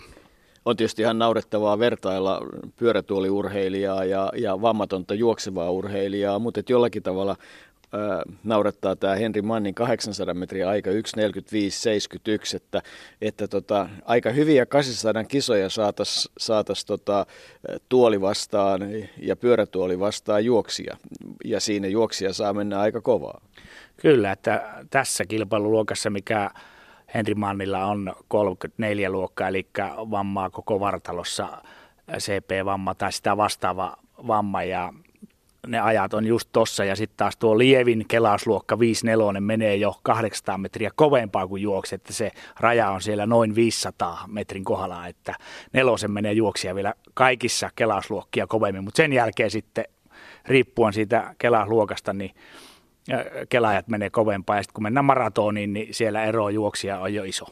On 0.65 0.77
tietysti 0.77 1.01
ihan 1.01 1.19
naurettavaa 1.19 1.79
vertailla 1.79 2.41
pyörätuoliurheilijaa 2.75 4.05
ja, 4.05 4.31
ja 4.37 4.61
vammatonta 4.61 5.13
juoksevaa 5.13 5.69
urheilijaa, 5.69 6.39
mutta 6.39 6.61
jollakin 6.69 7.03
tavalla 7.03 7.35
naurattaa 8.43 8.95
tämä 8.95 9.15
Henri 9.15 9.41
Mannin 9.41 9.75
800 9.75 10.33
metriä 10.33 10.69
aika 10.69 10.89
1.45.71, 10.89 10.95
että, 12.55 12.81
että 13.21 13.47
tota, 13.47 13.89
aika 14.05 14.29
hyviä 14.29 14.65
800 14.65 15.23
kisoja 15.23 15.69
saataisiin 15.69 16.33
saatais 16.37 16.85
tota, 16.85 17.25
tuoli 17.89 18.21
vastaan 18.21 18.81
ja 19.17 19.35
pyörätuoli 19.35 19.99
vastaan 19.99 20.45
juoksia, 20.45 20.97
ja 21.45 21.59
siinä 21.59 21.87
juoksia 21.87 22.33
saa 22.33 22.53
mennä 22.53 22.79
aika 22.79 23.01
kovaa. 23.01 23.41
Kyllä, 23.97 24.31
että 24.31 24.73
tässä 24.89 25.25
kilpailuluokassa, 25.25 26.09
mikä 26.09 26.49
Henri 27.13 27.35
Mannilla 27.35 27.85
on 27.85 28.15
34 28.27 29.09
luokkaa, 29.09 29.47
eli 29.47 29.67
vammaa 29.87 30.49
koko 30.49 30.79
vartalossa, 30.79 31.61
CP-vamma 32.17 32.95
tai 32.95 33.11
sitä 33.11 33.37
vastaava 33.37 33.97
vamma, 34.27 34.63
ja 34.63 34.93
ne 35.67 35.79
ajat 35.79 36.13
on 36.13 36.25
just 36.25 36.49
tossa 36.51 36.85
ja 36.85 36.95
sitten 36.95 37.17
taas 37.17 37.37
tuo 37.37 37.57
lievin 37.57 38.05
kelausluokka 38.07 38.75
5-4 38.75 38.79
menee 39.39 39.75
jo 39.75 39.95
800 40.03 40.57
metriä 40.57 40.91
kovempaa 40.95 41.47
kuin 41.47 41.61
juokse, 41.61 41.95
että 41.95 42.13
se 42.13 42.31
raja 42.59 42.89
on 42.89 43.01
siellä 43.01 43.25
noin 43.25 43.55
500 43.55 44.23
metrin 44.27 44.63
kohdalla, 44.63 45.07
että 45.07 45.35
nelosen 45.73 46.11
menee 46.11 46.33
juoksia 46.33 46.75
vielä 46.75 46.93
kaikissa 47.13 47.69
kelausluokkia 47.75 48.47
kovemmin, 48.47 48.83
mutta 48.83 48.97
sen 48.97 49.13
jälkeen 49.13 49.51
sitten 49.51 49.85
riippuen 50.45 50.93
siitä 50.93 51.35
kelausluokasta, 51.37 52.13
niin 52.13 52.31
kelaajat 53.49 53.87
menee 53.87 54.09
kovempaa 54.09 54.55
ja 54.55 54.63
sitten 54.63 54.73
kun 54.73 54.83
mennään 54.83 55.05
maratoniin, 55.05 55.73
niin 55.73 55.93
siellä 55.93 56.23
ero 56.23 56.49
juoksia 56.49 56.99
on 56.99 57.13
jo 57.13 57.23
iso. 57.23 57.45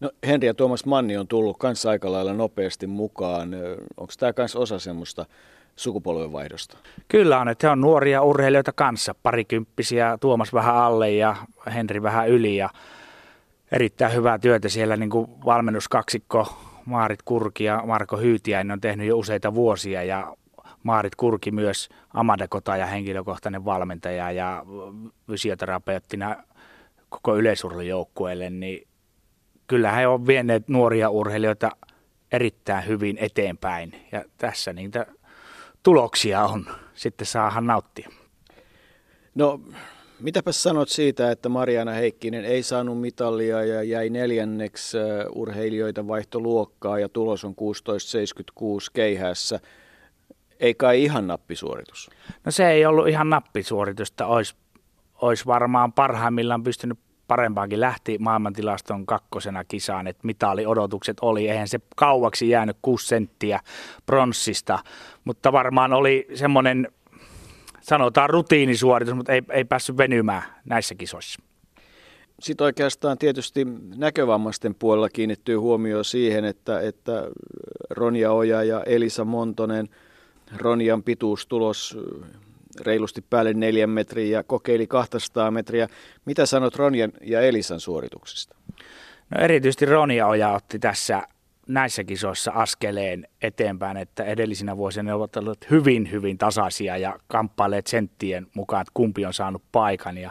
No 0.00 0.10
Henri 0.26 0.46
ja 0.46 0.54
Tuomas 0.54 0.84
Manni 0.86 1.16
on 1.16 1.28
tullut 1.28 1.58
kanssa 1.58 1.90
aika 1.90 2.12
lailla 2.12 2.32
nopeasti 2.32 2.86
mukaan. 2.86 3.54
Onko 3.96 4.12
tämä 4.18 4.32
kanssa 4.32 4.58
osa 4.58 4.78
semmoista 4.78 5.26
sukupolvenvaihdosta? 5.76 6.78
Kyllä 7.08 7.40
on, 7.40 7.48
että 7.48 7.66
he 7.66 7.70
on 7.70 7.80
nuoria 7.80 8.22
urheilijoita 8.22 8.72
kanssa, 8.72 9.14
parikymppisiä, 9.22 10.18
Tuomas 10.20 10.54
vähän 10.54 10.76
alle 10.76 11.10
ja 11.10 11.36
Henri 11.74 12.02
vähän 12.02 12.28
yli 12.28 12.56
ja 12.56 12.70
erittäin 13.72 14.14
hyvää 14.14 14.38
työtä 14.38 14.68
siellä 14.68 14.96
niin 14.96 15.10
kuin 15.10 15.26
valmennuskaksikko 15.44 16.56
Maarit 16.86 17.22
Kurki 17.22 17.64
ja 17.64 17.82
Marko 17.86 18.16
Hyytiäinen 18.16 18.72
on 18.72 18.80
tehnyt 18.80 19.06
jo 19.06 19.18
useita 19.18 19.54
vuosia 19.54 20.02
ja 20.02 20.36
Maarit 20.82 21.14
Kurki 21.14 21.50
myös 21.50 21.88
Amanda 22.14 22.48
Kota 22.48 22.76
ja 22.76 22.86
henkilökohtainen 22.86 23.64
valmentaja 23.64 24.30
ja 24.30 24.64
fysioterapeuttina 25.26 26.36
koko 27.08 27.36
yleisurheilujoukkueelle, 27.36 28.50
niin 28.50 28.88
kyllä 29.66 29.92
he 29.92 30.06
on 30.06 30.26
vieneet 30.26 30.68
nuoria 30.68 31.10
urheilijoita 31.10 31.70
erittäin 32.32 32.86
hyvin 32.86 33.18
eteenpäin 33.18 33.94
ja 34.12 34.24
tässä 34.38 34.72
niitä 34.72 35.06
tuloksia 35.82 36.44
on, 36.44 36.66
sitten 36.94 37.26
saahan 37.26 37.66
nauttia. 37.66 38.08
No, 39.34 39.60
mitäpä 40.20 40.52
sanot 40.52 40.88
siitä, 40.88 41.30
että 41.30 41.48
Mariana 41.48 41.92
Heikkinen 41.92 42.44
ei 42.44 42.62
saanut 42.62 43.00
mitalia 43.00 43.64
ja 43.64 43.82
jäi 43.82 44.10
neljänneksi 44.10 44.98
äh, 44.98 45.04
urheilijoita 45.34 46.08
vaihtoluokkaa 46.08 46.98
ja 46.98 47.08
tulos 47.08 47.44
on 47.44 47.54
16.76 47.54 48.66
keihässä. 48.92 49.60
Ei 50.60 50.74
kai 50.74 51.02
ihan 51.02 51.26
nappisuoritus? 51.26 52.10
No 52.44 52.52
se 52.52 52.70
ei 52.70 52.86
ollut 52.86 53.08
ihan 53.08 53.30
nappisuoritusta. 53.30 54.26
Olisi, 54.26 54.54
olisi 55.20 55.46
varmaan 55.46 55.92
parhaimmillaan 55.92 56.62
pystynyt 56.62 56.98
parempaankin 57.32 57.80
lähti 57.80 58.18
maailmantilaston 58.18 59.06
kakkosena 59.06 59.64
kisaan, 59.64 60.06
että 60.06 60.26
mitaliodotukset 60.26 61.16
oli, 61.22 61.48
eihän 61.48 61.68
se 61.68 61.80
kauaksi 61.96 62.48
jäänyt 62.48 62.76
6 62.82 63.06
senttiä 63.06 63.60
pronssista, 64.06 64.78
mutta 65.24 65.52
varmaan 65.52 65.92
oli 65.92 66.26
semmoinen, 66.34 66.88
sanotaan 67.80 68.30
rutiinisuoritus, 68.30 69.14
mutta 69.14 69.32
ei, 69.32 69.42
ei 69.50 69.64
päässyt 69.64 69.96
venymään 69.96 70.42
näissä 70.64 70.94
kisoissa. 70.94 71.42
Sitten 72.40 72.64
oikeastaan 72.64 73.18
tietysti 73.18 73.66
näkövammaisten 73.96 74.74
puolella 74.74 75.08
kiinnittyy 75.08 75.56
huomio 75.56 76.04
siihen, 76.04 76.44
että, 76.44 76.80
että 76.80 77.28
Ronja 77.90 78.32
Oja 78.32 78.62
ja 78.62 78.82
Elisa 78.82 79.24
Montonen, 79.24 79.88
Ronjan 80.56 81.02
pituustulos 81.02 81.98
reilusti 82.80 83.24
päälle 83.30 83.54
neljän 83.54 83.90
metriä 83.90 84.38
ja 84.38 84.42
kokeili 84.42 84.86
200 84.86 85.50
metriä. 85.50 85.88
Mitä 86.24 86.46
sanot 86.46 86.76
Ronjan 86.76 87.12
ja 87.20 87.40
Elisan 87.40 87.80
suorituksista? 87.80 88.56
No 89.30 89.40
erityisesti 89.40 89.86
Ronja 89.86 90.26
Oja 90.26 90.52
otti 90.52 90.78
tässä 90.78 91.22
näissä 91.68 92.04
kisoissa 92.04 92.52
askeleen 92.54 93.28
eteenpäin, 93.42 93.96
että 93.96 94.24
edellisinä 94.24 94.76
vuosina 94.76 95.02
ne 95.02 95.14
ovat 95.14 95.36
olleet 95.36 95.70
hyvin, 95.70 96.10
hyvin 96.10 96.38
tasaisia 96.38 96.96
ja 96.96 97.18
kamppaileet 97.26 97.86
senttien 97.86 98.46
mukaan, 98.54 98.80
että 98.80 98.90
kumpi 98.94 99.26
on 99.26 99.34
saanut 99.34 99.62
paikan. 99.72 100.18
Ja 100.18 100.30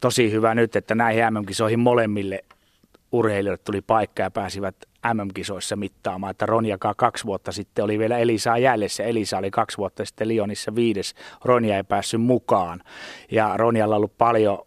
tosi 0.00 0.30
hyvä 0.30 0.54
nyt, 0.54 0.76
että 0.76 0.94
näihin 0.94 1.24
MM-kisoihin 1.30 1.78
molemmille 1.78 2.44
urheilijoille 3.14 3.62
tuli 3.64 3.80
paikka 3.80 4.22
ja 4.22 4.30
pääsivät 4.30 4.76
MM-kisoissa 5.14 5.76
mittaamaan, 5.76 6.30
että 6.30 6.46
Ronjakaan 6.46 6.94
kaksi 6.96 7.24
vuotta 7.24 7.52
sitten 7.52 7.84
oli 7.84 7.98
vielä 7.98 8.18
Elisaa 8.18 8.58
jäljessä. 8.58 9.04
Elisa 9.04 9.38
oli 9.38 9.50
kaksi 9.50 9.78
vuotta 9.78 10.04
sitten 10.04 10.28
Lionissa 10.28 10.74
viides, 10.74 11.14
Ronja 11.44 11.76
ei 11.76 11.84
päässyt 11.84 12.20
mukaan. 12.20 12.80
Ja 13.30 13.56
Ronjalla 13.56 13.94
on 13.94 13.96
ollut 13.96 14.18
paljon 14.18 14.58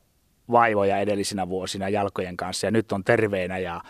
vaivoja 0.52 0.98
edellisinä 0.98 1.50
vuosina 1.50 1.90
jalkojen 1.90 2.38
kanssa 2.38 2.68
ja 2.68 2.72
nyt 2.72 2.92
on 2.92 3.04
terveenä 3.04 3.58
ja 3.58 3.82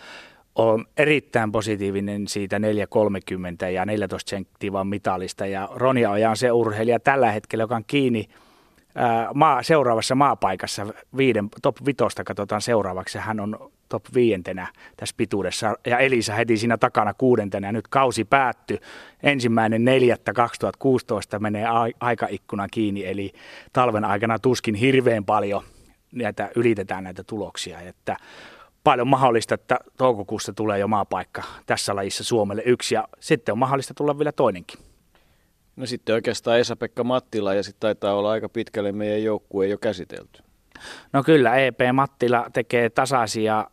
on 0.55 0.85
erittäin 0.97 1.51
positiivinen 1.51 2.27
siitä 2.27 2.57
4.30 2.57 3.65
ja 3.65 3.85
14 3.85 4.29
senttiä 4.29 4.83
mitalista. 4.83 5.45
Ja 5.45 5.69
Ronja 5.75 6.29
on 6.29 6.37
se 6.37 6.51
urheilija 6.51 6.99
tällä 6.99 7.31
hetkellä, 7.31 7.63
joka 7.63 7.75
on 7.75 7.85
kiinni– 7.87 8.25
maa, 9.33 9.63
seuraavassa 9.63 10.15
maapaikassa 10.15 10.87
viiden, 11.17 11.49
top 11.61 11.75
vitosta 11.85 12.23
katsotaan 12.23 12.61
seuraavaksi. 12.61 13.17
Hän 13.17 13.39
on 13.39 13.71
top 13.89 14.05
viientenä 14.13 14.67
tässä 14.97 15.15
pituudessa 15.17 15.75
ja 15.87 15.99
Elisa 15.99 16.33
heti 16.33 16.57
siinä 16.57 16.77
takana 16.77 17.13
kuudentena. 17.13 17.71
Nyt 17.71 17.87
kausi 17.87 18.25
päättyi 18.25 18.79
ensimmäinen 19.23 19.85
neljättä 19.85 20.33
2016 20.33 21.39
menee 21.39 21.65
aikaikkuna 21.99 22.67
kiinni, 22.71 23.05
eli 23.05 23.33
talven 23.73 24.05
aikana 24.05 24.39
tuskin 24.39 24.75
hirveän 24.75 25.25
paljon 25.25 25.63
näitä, 26.13 26.49
ylitetään 26.55 27.03
näitä 27.03 27.23
tuloksia. 27.23 27.79
Että 27.81 28.17
paljon 28.83 29.07
mahdollista, 29.07 29.55
että 29.55 29.79
toukokuussa 29.97 30.53
tulee 30.53 30.79
jo 30.79 30.87
maapaikka 30.87 31.43
tässä 31.65 31.95
lajissa 31.95 32.23
Suomelle 32.23 32.63
yksi 32.65 32.95
ja 32.95 33.07
sitten 33.19 33.51
on 33.51 33.59
mahdollista 33.59 33.93
tulla 33.93 34.17
vielä 34.17 34.31
toinenkin. 34.31 34.86
No 35.77 35.85
sitten 35.85 36.15
oikeastaan 36.15 36.59
Esa-Pekka 36.59 37.03
Mattila 37.03 37.53
ja 37.53 37.63
sitten 37.63 37.79
taitaa 37.79 38.15
olla 38.15 38.31
aika 38.31 38.49
pitkälle 38.49 38.91
meidän 38.91 39.23
joukkue 39.23 39.67
jo 39.67 39.77
käsitelty. 39.77 40.43
No 41.13 41.23
kyllä, 41.23 41.55
EP 41.55 41.79
Mattila 41.93 42.45
tekee 42.53 42.89
tasaisia, 42.89 43.67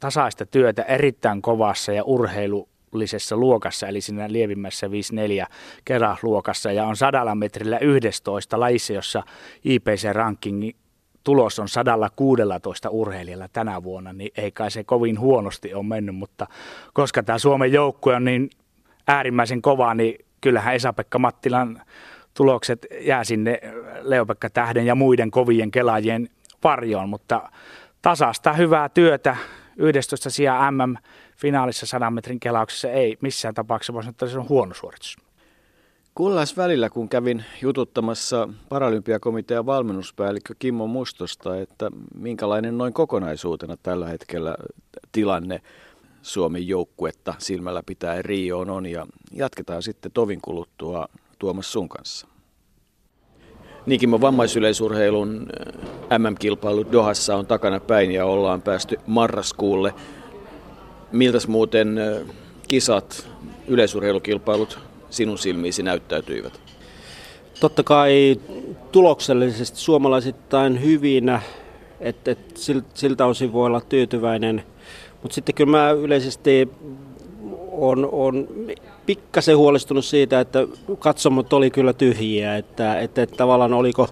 tasaista 0.00 0.46
työtä 0.46 0.82
erittäin 0.82 1.42
kovassa 1.42 1.92
ja 1.92 2.04
urheilullisessa 2.04 3.36
luokassa, 3.36 3.88
eli 3.88 4.00
siinä 4.00 4.32
lievimmässä 4.32 4.86
5-4 4.86 4.90
kerrasluokassa 5.84 6.72
ja 6.72 6.86
on 6.86 6.96
sadalla 6.96 7.34
metrillä 7.34 7.78
11 7.78 8.60
lajissa, 8.60 8.92
jossa 8.92 9.22
IPC-rankingi 9.64 10.76
tulos 11.24 11.58
on 11.58 11.68
116 11.68 12.90
urheilijalla 12.90 13.48
tänä 13.48 13.82
vuonna, 13.82 14.12
niin 14.12 14.30
ei 14.36 14.52
kai 14.52 14.70
se 14.70 14.84
kovin 14.84 15.20
huonosti 15.20 15.74
ole 15.74 15.84
mennyt, 15.84 16.16
mutta 16.16 16.46
koska 16.92 17.22
tämä 17.22 17.38
Suomen 17.38 17.72
joukkue 17.72 18.14
on 18.14 18.24
niin 18.24 18.50
äärimmäisen 19.08 19.62
kova, 19.62 19.94
niin 19.94 20.23
kyllähän 20.44 20.74
Esa-Pekka 20.74 21.18
Mattilan 21.18 21.82
tulokset 22.34 22.86
jää 23.00 23.24
sinne 23.24 23.60
Leopekka 24.00 24.50
Tähden 24.50 24.86
ja 24.86 24.94
muiden 24.94 25.30
kovien 25.30 25.70
kelaajien 25.70 26.28
varjoon, 26.64 27.08
mutta 27.08 27.50
tasasta 28.02 28.52
hyvää 28.52 28.88
työtä 28.88 29.36
11 29.76 30.30
sijaa 30.30 30.70
MM-finaalissa 30.70 31.86
100 31.86 32.10
metrin 32.10 32.40
kelauksessa 32.40 32.90
ei 32.90 33.16
missään 33.20 33.54
tapauksessa 33.54 33.92
voisi 33.92 34.04
sanoa, 34.04 34.10
että 34.10 34.26
se 34.26 34.38
on 34.38 34.48
huono 34.48 34.74
suoritus. 34.74 35.16
Kuullaan 36.14 36.46
välillä, 36.56 36.90
kun 36.90 37.08
kävin 37.08 37.44
jututtamassa 37.62 38.48
Paralympiakomitean 38.68 39.66
valmennuspäällikkö 39.66 40.54
Kimmo 40.58 40.86
Mustosta, 40.86 41.60
että 41.60 41.90
minkälainen 42.14 42.78
noin 42.78 42.92
kokonaisuutena 42.92 43.76
tällä 43.82 44.08
hetkellä 44.08 44.56
tilanne 45.12 45.60
Suomen 46.24 46.68
joukkuetta 46.68 47.34
silmällä 47.38 47.82
pitää 47.86 48.22
Rioon 48.22 48.70
on 48.70 48.86
ja 48.86 49.06
jatketaan 49.32 49.82
sitten 49.82 50.12
tovin 50.12 50.40
kuluttua 50.40 51.08
Tuomas 51.38 51.72
sun 51.72 51.88
kanssa. 51.88 52.26
Niinkin 53.86 54.20
vammaisyleisurheilun 54.20 55.46
MM-kilpailu 56.18 56.92
Dohassa 56.92 57.36
on 57.36 57.46
takana 57.46 57.80
päin 57.80 58.10
ja 58.10 58.26
ollaan 58.26 58.62
päästy 58.62 58.96
marraskuulle. 59.06 59.94
Miltäs 61.12 61.48
muuten 61.48 62.00
kisat, 62.68 63.28
yleisurheilukilpailut 63.68 64.78
sinun 65.10 65.38
silmiisi 65.38 65.82
näyttäytyivät? 65.82 66.60
Totta 67.60 67.82
kai 67.82 68.40
tuloksellisesti 68.92 69.78
suomalaisittain 69.78 70.82
hyvinä, 70.82 71.42
että 72.00 72.30
et 72.30 72.60
siltä 72.94 73.26
osin 73.26 73.52
voi 73.52 73.66
olla 73.66 73.80
tyytyväinen. 73.80 74.64
Mutta 75.24 75.34
sitten 75.34 75.54
kyllä 75.54 75.70
mä 75.70 75.90
yleisesti 75.90 76.68
on, 77.72 78.08
on 78.12 78.48
pikkasen 79.06 79.56
huolestunut 79.56 80.04
siitä, 80.04 80.40
että 80.40 80.66
katsomot 80.98 81.52
oli 81.52 81.70
kyllä 81.70 81.92
tyhjiä, 81.92 82.56
että, 82.56 83.00
että, 83.00 83.22
että 83.22 83.36
tavallaan 83.36 83.72
oliko 83.72 84.08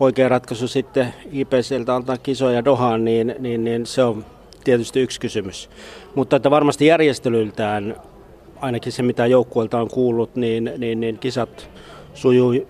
oikea 0.00 0.28
ratkaisu 0.28 0.68
sitten 0.68 1.14
IPCltä 1.32 1.94
antaa 1.94 2.18
kisoja 2.18 2.64
Dohaan, 2.64 3.04
niin, 3.04 3.34
niin, 3.38 3.64
niin 3.64 3.86
se 3.86 4.04
on 4.04 4.24
tietysti 4.64 5.00
yksi 5.00 5.20
kysymys. 5.20 5.70
Mutta 6.14 6.36
että 6.36 6.50
varmasti 6.50 6.86
järjestelyltään, 6.86 7.96
ainakin 8.60 8.92
se 8.92 9.02
mitä 9.02 9.26
joukkueelta 9.26 9.80
on 9.80 9.88
kuullut, 9.88 10.36
niin, 10.36 10.72
niin, 10.78 11.00
niin 11.00 11.18
kisat 11.18 11.70
sujui 12.14 12.66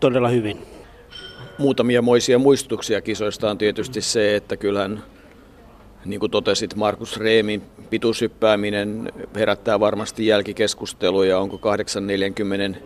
todella 0.00 0.28
hyvin. 0.28 0.58
Muutamia 1.58 2.02
moisia 2.02 2.38
muistutuksia 2.38 3.00
kisoista 3.00 3.50
on 3.50 3.58
tietysti 3.58 4.00
se, 4.00 4.36
että 4.36 4.56
kyllähän 4.56 5.02
niin 6.08 6.20
kuin 6.20 6.30
totesit, 6.30 6.74
Markus 6.74 7.16
Reemin 7.16 7.62
pituushyppääminen 7.90 9.12
herättää 9.34 9.80
varmasti 9.80 10.26
jälkikeskusteluja. 10.26 11.38
Onko 11.38 11.58
840 11.58 12.78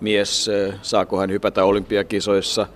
mies, 0.00 0.50
saako 0.82 1.18
hän 1.18 1.30
hypätä 1.30 1.64
olympiakisoissa? 1.64 2.66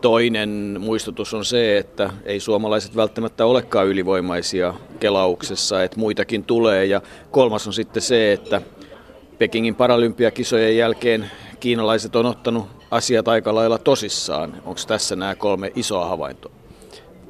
Toinen 0.00 0.76
muistutus 0.80 1.34
on 1.34 1.44
se, 1.44 1.78
että 1.78 2.10
ei 2.24 2.40
suomalaiset 2.40 2.96
välttämättä 2.96 3.46
olekaan 3.46 3.86
ylivoimaisia 3.86 4.74
kelauksessa, 5.00 5.82
että 5.82 6.00
muitakin 6.00 6.44
tulee. 6.44 6.84
Ja 6.84 7.00
kolmas 7.30 7.66
on 7.66 7.72
sitten 7.72 8.02
se, 8.02 8.32
että 8.32 8.62
Pekingin 9.38 9.74
paralympiakisojen 9.74 10.76
jälkeen 10.76 11.30
kiinalaiset 11.60 12.16
on 12.16 12.26
ottanut 12.26 12.66
asiat 12.90 13.28
aika 13.28 13.54
lailla 13.54 13.78
tosissaan. 13.78 14.54
Onko 14.64 14.80
tässä 14.86 15.16
nämä 15.16 15.34
kolme 15.34 15.72
isoa 15.76 16.06
havaintoa? 16.06 16.52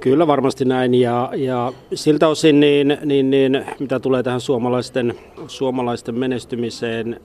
Kyllä 0.04 0.26
varmasti 0.26 0.64
näin 0.64 0.94
ja, 0.94 1.30
ja 1.36 1.72
siltä 1.94 2.28
osin 2.28 2.60
niin, 2.60 2.98
niin, 3.04 3.30
niin, 3.30 3.64
mitä 3.78 4.00
tulee 4.00 4.22
tähän 4.22 4.40
suomalaisten, 4.40 5.14
suomalaisten 5.46 6.14
menestymiseen, 6.14 7.20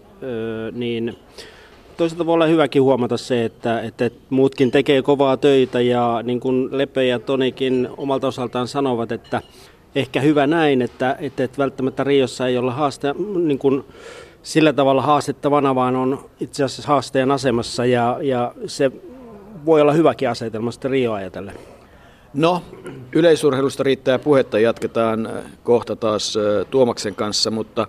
niin 0.71 1.15
toisaalta 1.98 2.25
voi 2.25 2.33
olla 2.33 2.45
hyväkin 2.45 2.81
huomata 2.81 3.17
se, 3.17 3.45
että, 3.45 3.81
että 3.81 4.09
muutkin 4.29 4.71
tekee 4.71 5.01
kovaa 5.01 5.38
töitä 5.38 5.81
ja 5.81 6.19
niin 6.24 6.39
kuin 6.39 6.69
Lepe 6.71 7.05
ja 7.05 7.19
Tonikin 7.19 7.89
omalta 7.98 8.27
osaltaan 8.27 8.67
sanovat, 8.67 9.12
että 9.12 9.41
ehkä 9.95 10.21
hyvä 10.21 10.48
näin, 10.48 10.81
että, 10.81 11.15
että, 11.19 11.43
että 11.43 11.57
välttämättä 11.57 12.03
Riossa 12.03 12.48
ei 12.48 12.57
olla 12.57 12.74
haaste, 12.74 13.15
niin 13.43 13.59
kuin 13.59 13.83
sillä 14.43 14.74
tavalla 14.74 15.01
haastettavana, 15.01 15.75
vaan 15.75 15.95
on 15.95 16.29
itse 16.39 16.63
asiassa 16.63 16.88
haasteen 16.88 17.31
asemassa 17.31 17.86
ja, 17.86 18.17
ja 18.21 18.53
se 18.65 18.91
voi 19.65 19.81
olla 19.81 19.93
hyväkin 19.93 20.29
asetelma 20.29 20.71
sitten 20.71 20.91
Rio 20.91 21.13
ajatellen. 21.13 21.55
No, 22.33 22.63
yleisurheilusta 23.12 23.84
riittää 23.84 24.19
puhetta. 24.19 24.60
Jatketaan 24.60 25.25
äh, 25.25 25.34
kohta 25.63 25.95
taas 25.95 26.38
äh, 26.38 26.67
Tuomaksen 26.69 27.15
kanssa, 27.15 27.51
mutta, 27.51 27.88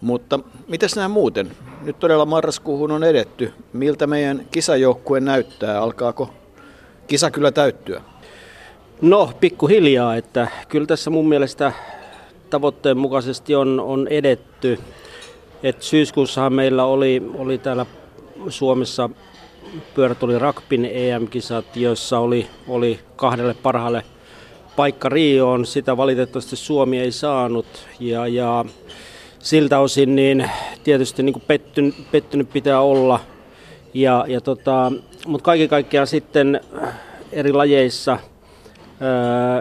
mutta 0.00 0.38
mitäs 0.68 0.96
nämä 0.96 1.08
muuten? 1.08 1.50
Nyt 1.82 1.98
todella 1.98 2.26
marraskuuhun 2.26 2.90
on 2.90 3.04
edetty. 3.04 3.52
Miltä 3.72 4.06
meidän 4.06 4.46
kisajoukkue 4.50 5.20
näyttää? 5.20 5.82
Alkaako 5.82 6.30
kisa 7.06 7.30
kyllä 7.30 7.52
täyttyä? 7.52 8.02
No, 9.02 9.32
pikkuhiljaa, 9.40 10.16
että 10.16 10.48
kyllä 10.68 10.86
tässä 10.86 11.10
mun 11.10 11.28
mielestä 11.28 11.72
tavoitteen 12.50 12.98
mukaisesti 12.98 13.54
on, 13.54 13.80
on 13.80 14.08
edetty. 14.08 14.78
Et 15.62 15.82
syyskuussahan 15.82 16.52
meillä 16.52 16.84
oli, 16.84 17.22
oli 17.38 17.58
täällä 17.58 17.86
Suomessa 18.48 19.10
pyörätuli 19.94 20.38
Rakpin 20.38 20.84
EM-kisat, 20.92 21.76
joissa 21.76 22.18
oli, 22.18 22.46
oli 22.68 23.00
kahdelle 23.16 23.54
parhaalle 23.54 24.04
paikka 24.76 25.08
Rioon. 25.08 25.66
Sitä 25.66 25.96
valitettavasti 25.96 26.56
Suomi 26.56 27.00
ei 27.00 27.12
saanut 27.12 27.66
ja, 28.00 28.26
ja 28.26 28.64
siltä 29.38 29.78
osin 29.78 30.16
niin 30.16 30.50
tietysti 30.84 31.22
niin 31.22 31.42
pettynyt, 31.46 31.94
pettynyt 32.10 32.52
pitää 32.52 32.80
olla. 32.80 33.20
Ja, 33.94 34.24
ja 34.28 34.40
tota, 34.40 34.92
mutta 35.26 35.44
kaiken 35.44 35.68
kaikkiaan 35.68 36.06
sitten 36.06 36.60
eri 37.32 37.52
lajeissa 37.52 38.18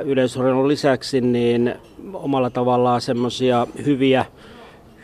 yleisurheilun 0.05 0.67
lisäksi 0.67 1.21
niin 1.21 1.75
omalla 2.13 2.49
tavallaan 2.49 3.01
semmoisia 3.01 3.67
hyviä 3.85 4.25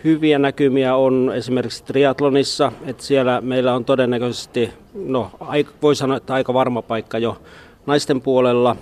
hyviä 0.06 0.40
näkymiä 0.40 0.96
on 0.96 1.32
esimerkiksi 1.36 1.84
triatlonissa, 1.84 2.72
että 2.86 3.04
siellä 3.04 3.42
meillä 3.42 3.76
on 3.76 3.86
todennäköisesti, 3.86 4.72
no 4.94 5.32
voi 5.82 5.96
sanoa, 5.96 6.18
että 6.18 6.34
aika 6.34 6.54
varma 6.54 6.82
paikka 6.82 7.18
jo 7.18 7.38
naisten 7.86 8.22
puolella. 8.22 8.76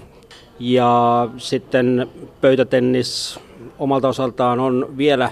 Ja 0.59 1.29
sitten 1.37 2.07
pöytätennis 2.41 3.39
omalta 3.79 4.07
osaltaan 4.07 4.59
on 4.59 4.93
vielä 4.97 5.29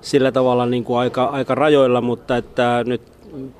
sillä 0.00 0.32
tavalla 0.32 0.66
niin 0.66 0.84
kuin 0.84 0.98
aika, 0.98 1.24
aika 1.24 1.54
rajoilla, 1.54 2.00
mutta 2.00 2.36
että 2.36 2.84
nyt 2.86 3.02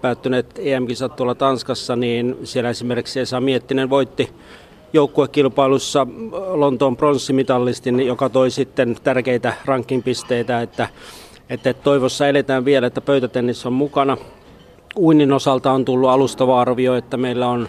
päättyneet 0.00 0.46
EM-kisat 0.58 1.16
tuolla 1.16 1.34
Tanskassa, 1.34 1.96
niin 1.96 2.36
siellä 2.44 2.70
esimerkiksi 2.70 3.20
Esa 3.20 3.40
Miettinen 3.40 3.90
voitti 3.90 4.30
joukkuekilpailussa 4.92 6.06
Lontoon 6.52 6.96
pronssimitallistin, 6.96 8.06
joka 8.06 8.28
toi 8.28 8.50
sitten 8.50 8.96
tärkeitä 9.04 9.54
rankingpisteitä, 9.64 10.62
että 10.62 10.88
että 11.50 11.74
toivossa 11.74 12.28
eletään 12.28 12.64
vielä, 12.64 12.86
että 12.86 13.00
pöytätennis 13.00 13.66
on 13.66 13.72
mukana. 13.72 14.16
Uinnin 14.96 15.32
osalta 15.32 15.72
on 15.72 15.84
tullut 15.84 16.10
alustava 16.10 16.60
arvio, 16.60 16.94
että 16.94 17.16
meillä 17.16 17.48
on 17.48 17.68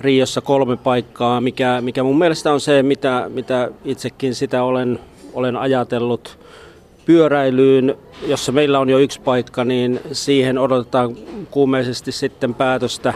Riossa 0.00 0.40
kolme 0.40 0.76
paikkaa, 0.76 1.40
mikä, 1.40 1.80
mikä 1.80 2.02
mun 2.02 2.18
mielestä 2.18 2.52
on 2.52 2.60
se, 2.60 2.82
mitä, 2.82 3.30
mitä 3.34 3.70
itsekin 3.84 4.34
sitä 4.34 4.62
olen, 4.62 4.98
olen 5.34 5.56
ajatellut 5.56 6.38
pyöräilyyn, 7.06 7.96
jossa 8.26 8.52
meillä 8.52 8.78
on 8.78 8.88
jo 8.90 8.98
yksi 8.98 9.20
paikka, 9.20 9.64
niin 9.64 10.00
siihen 10.12 10.58
odotetaan 10.58 11.16
kuumeisesti 11.50 12.12
sitten 12.12 12.54
päätöstä, 12.54 13.14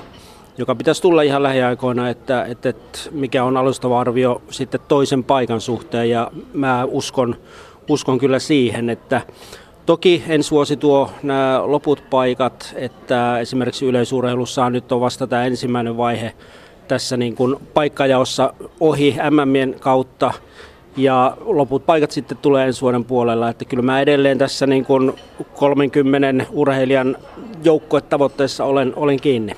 joka 0.59 0.75
pitäisi 0.75 1.03
tulla 1.03 1.23
ihan 1.23 1.43
lähiaikoina, 1.43 2.09
että, 2.09 2.45
että, 2.45 2.69
että 2.69 2.99
mikä 3.11 3.45
on 3.45 3.57
alustava 3.57 4.01
arvio 4.01 4.43
sitten 4.51 4.81
toisen 4.89 5.25
paikan 5.25 5.61
suhteen. 5.61 6.11
Ja 6.11 6.31
mä 6.53 6.85
uskon, 6.85 7.37
uskon 7.89 8.19
kyllä 8.19 8.39
siihen, 8.39 8.91
että 8.91 9.21
Toki 9.91 10.23
en 10.29 10.43
suosi 10.43 10.77
tuo 10.77 11.11
nämä 11.23 11.63
loput 11.65 12.03
paikat, 12.11 12.75
että 12.77 13.39
esimerkiksi 13.39 13.87
yleisurheilussa 13.87 14.71
nyt 14.71 14.93
on 14.93 15.01
vasta 15.01 15.27
tämä 15.27 15.45
ensimmäinen 15.45 15.97
vaihe 15.97 16.33
tässä 16.89 17.17
niin 17.17 17.35
kuin 17.35 17.57
paikkajaossa 17.75 18.55
ohi 18.81 19.17
MMien 19.31 19.77
kautta 19.81 20.33
ja 20.97 21.37
loput 21.41 21.87
paikat 21.87 22.11
sitten 22.11 22.39
tulee 22.39 22.67
ensi 22.67 22.81
vuoden 22.81 23.05
puolella. 23.05 23.49
Että 23.49 23.65
kyllä 23.65 23.83
mä 23.83 24.01
edelleen 24.01 24.39
tässä 24.39 24.67
niin 24.67 24.85
kuin 24.85 25.13
30 25.55 26.47
urheilijan 26.53 27.17
joukkuetavoitteessa 27.65 28.65
olen, 28.65 28.93
olen 28.97 29.21
kiinni. 29.21 29.53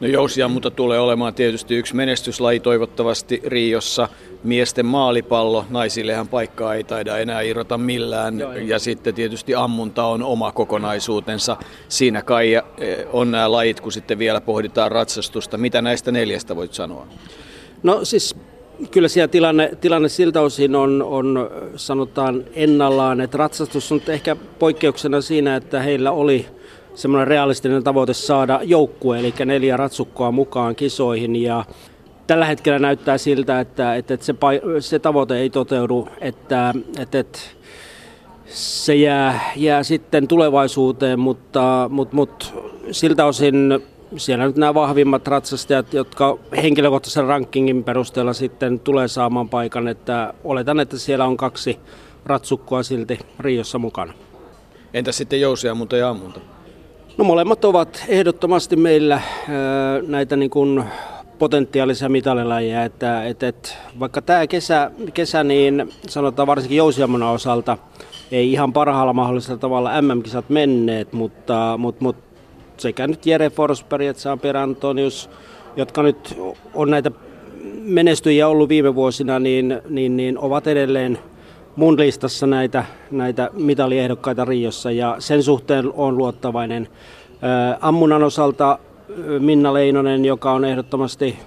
No 0.00 0.06
jousia, 0.06 0.48
mutta 0.48 0.70
tulee 0.70 0.98
olemaan 0.98 1.34
tietysti 1.34 1.76
yksi 1.76 1.96
menestyslaji 1.96 2.60
toivottavasti 2.60 3.42
Riossa. 3.44 4.08
Miesten 4.44 4.86
maalipallo, 4.86 5.64
naisillehan 5.70 6.28
paikkaa 6.28 6.74
ei 6.74 6.84
taida 6.84 7.18
enää 7.18 7.40
irrota 7.40 7.78
millään. 7.78 8.40
Joo, 8.40 8.52
ja 8.52 8.78
sitten 8.78 9.14
tietysti 9.14 9.54
ammunta 9.54 10.04
on 10.04 10.22
oma 10.22 10.52
kokonaisuutensa. 10.52 11.56
Siinä 11.88 12.22
kai 12.22 12.54
eh, 12.54 12.62
on 13.12 13.30
nämä 13.30 13.52
lajit, 13.52 13.80
kun 13.80 13.92
sitten 13.92 14.18
vielä 14.18 14.40
pohditaan 14.40 14.92
ratsastusta. 14.92 15.58
Mitä 15.58 15.82
näistä 15.82 16.12
neljästä 16.12 16.56
voit 16.56 16.74
sanoa? 16.74 17.06
No 17.82 18.04
siis 18.04 18.36
kyllä 18.90 19.08
siellä 19.08 19.28
tilanne, 19.28 19.70
tilanne 19.80 20.08
siltä 20.08 20.40
osin 20.40 20.76
on, 20.76 21.02
on 21.02 21.50
sanotaan 21.76 22.44
ennallaan, 22.54 23.20
että 23.20 23.38
ratsastus 23.38 23.92
on 23.92 24.00
ehkä 24.08 24.36
poikkeuksena 24.58 25.20
siinä, 25.20 25.56
että 25.56 25.80
heillä 25.80 26.12
oli 26.12 26.46
semmoinen 26.96 27.28
realistinen 27.28 27.84
tavoite 27.84 28.14
saada 28.14 28.60
joukkue, 28.62 29.18
eli 29.18 29.34
neljä 29.44 29.76
ratsukkoa 29.76 30.32
mukaan 30.32 30.76
kisoihin 30.76 31.36
ja 31.36 31.64
tällä 32.26 32.46
hetkellä 32.46 32.78
näyttää 32.78 33.18
siltä, 33.18 33.60
että, 33.60 33.94
että, 33.94 34.14
että 34.14 34.26
se, 34.26 34.34
se 34.80 34.98
tavoite 34.98 35.38
ei 35.38 35.50
toteudu, 35.50 36.08
että, 36.20 36.74
että, 36.98 37.18
että 37.18 37.38
se 38.46 38.94
jää, 38.94 39.40
jää 39.56 39.82
sitten 39.82 40.28
tulevaisuuteen, 40.28 41.18
mutta, 41.18 41.90
mutta, 41.92 42.16
mutta 42.16 42.46
siltä 42.90 43.26
osin 43.26 43.80
siellä 44.16 44.46
nyt 44.46 44.56
nämä 44.56 44.74
vahvimmat 44.74 45.28
ratsastajat, 45.28 45.94
jotka 45.94 46.38
henkilökohtaisen 46.62 47.24
rankingin 47.24 47.84
perusteella 47.84 48.32
sitten 48.32 48.80
tulee 48.80 49.08
saamaan 49.08 49.48
paikan, 49.48 49.88
että 49.88 50.34
oletan, 50.44 50.80
että 50.80 50.98
siellä 50.98 51.24
on 51.24 51.36
kaksi 51.36 51.78
ratsukkoa 52.26 52.82
silti 52.82 53.18
Riossa 53.38 53.78
mukana. 53.78 54.12
Entä 54.94 55.12
sitten 55.12 55.40
jousia 55.40 55.72
ammunta 55.72 55.96
ja 55.96 56.10
ammunta? 56.10 56.55
No 57.18 57.24
molemmat 57.24 57.64
ovat 57.64 58.04
ehdottomasti 58.08 58.76
meillä 58.76 59.20
näitä 60.06 60.36
niin 60.36 60.50
kuin 60.50 60.84
potentiaalisia 61.38 62.08
mitalilajeja, 62.08 62.84
että, 62.84 63.24
että, 63.24 63.48
että 63.48 63.68
vaikka 64.00 64.22
tämä 64.22 64.46
kesä, 64.46 64.90
kesä, 65.14 65.44
niin 65.44 65.92
sanotaan 66.08 66.46
varsinkin 66.46 66.78
jousiammunnan 66.78 67.32
osalta 67.32 67.78
ei 68.32 68.52
ihan 68.52 68.72
parhaalla 68.72 69.12
mahdollisella 69.12 69.58
tavalla 69.58 70.02
MM-kisat 70.02 70.48
menneet, 70.48 71.12
mutta, 71.12 71.74
mutta, 71.78 72.04
mutta 72.04 72.22
sekä 72.76 73.06
nyt 73.06 73.26
Jere 73.26 73.50
Forsberg 73.50 74.04
että 74.04 74.22
Samper 74.22 74.56
Antonius, 74.56 75.30
jotka 75.76 76.02
nyt 76.02 76.38
on 76.74 76.90
näitä 76.90 77.10
menestyjiä 77.82 78.48
ollut 78.48 78.68
viime 78.68 78.94
vuosina, 78.94 79.38
niin, 79.38 79.80
niin, 79.88 80.16
niin 80.16 80.38
ovat 80.38 80.66
edelleen 80.66 81.18
mun 81.76 81.98
listassa 81.98 82.46
näitä, 82.46 82.84
näitä 83.10 83.50
mitaliehdokkaita 83.52 84.44
Riossa 84.44 84.90
ja 84.90 85.16
sen 85.18 85.42
suhteen 85.42 85.92
on 85.94 86.18
luottavainen. 86.18 86.88
Ammunnan 87.80 88.22
osalta 88.22 88.78
Minna 89.38 89.74
Leinonen, 89.74 90.24
joka 90.24 90.52
on 90.52 90.64
ehdottomasti 90.64 91.38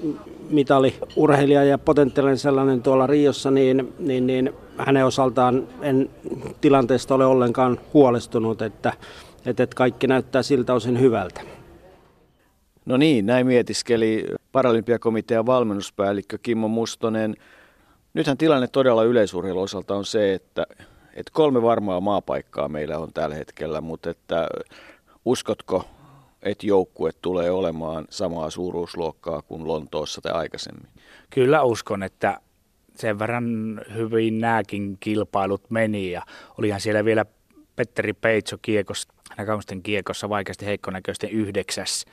mitaliurheilija 0.50 1.64
ja 1.64 1.78
potentiaalinen 1.78 2.38
sellainen 2.38 2.82
tuolla 2.82 3.08
Riossa, 3.08 3.52
niin, 3.52 3.94
niin, 4.00 4.28
niin 4.28 4.54
hänen 4.78 5.06
osaltaan 5.06 5.68
en 5.82 6.10
tilanteesta 6.62 7.16
ole 7.16 7.26
ollenkaan 7.26 7.80
huolestunut, 7.94 8.62
että, 8.62 8.94
että, 9.46 9.64
että 9.64 9.76
kaikki 9.76 10.08
näyttää 10.08 10.44
siltä 10.44 10.74
osin 10.74 11.00
hyvältä. 11.00 11.42
No 12.86 12.98
niin, 12.98 13.26
näin 13.26 13.48
mietiskeli 13.48 14.26
Paralympiakomitean 14.52 15.46
valmennuspäällikkö 15.46 16.38
Kimmo 16.44 16.68
Mustonen. 16.68 17.36
Nythän 18.14 18.38
tilanne 18.38 18.68
todella 18.68 19.04
yleisurheilun 19.04 19.64
osalta 19.64 19.96
on 19.96 20.06
se, 20.06 20.34
että, 20.34 20.66
että 21.14 21.32
kolme 21.34 21.62
varmaa 21.62 22.00
maapaikkaa 22.00 22.70
meillä 22.70 22.98
on 22.98 23.14
tällä 23.14 23.36
hetkellä, 23.36 23.82
mutta 23.82 24.10
että 24.10 24.48
uskotko, 25.26 25.86
että 26.42 26.68
joukkue 26.68 27.12
tulee 27.22 27.52
olemaan 27.52 28.06
samaa 28.10 28.50
suuruusluokkaa 28.50 29.42
kuin 29.42 29.68
Lontoossa 29.68 30.22
tai 30.22 30.32
aikaisemmin? 30.32 30.88
Kyllä 31.30 31.64
uskon, 31.64 32.04
että 32.04 32.40
sen 32.96 33.20
verran 33.20 33.46
hyvin 33.96 34.40
nämäkin 34.40 34.98
kilpailut 35.00 35.70
meni 35.70 36.12
ja 36.12 36.22
olihan 36.58 36.82
siellä 36.82 37.06
vielä 37.06 37.26
Petteri 37.76 38.14
Peitso 38.14 38.58
kiekossa, 38.62 39.14
näköisten 39.38 39.84
kiekossa 39.84 40.30
vaikeasti 40.30 40.66
heikkonäköisten 40.66 41.30
yhdeksäs 41.30 42.06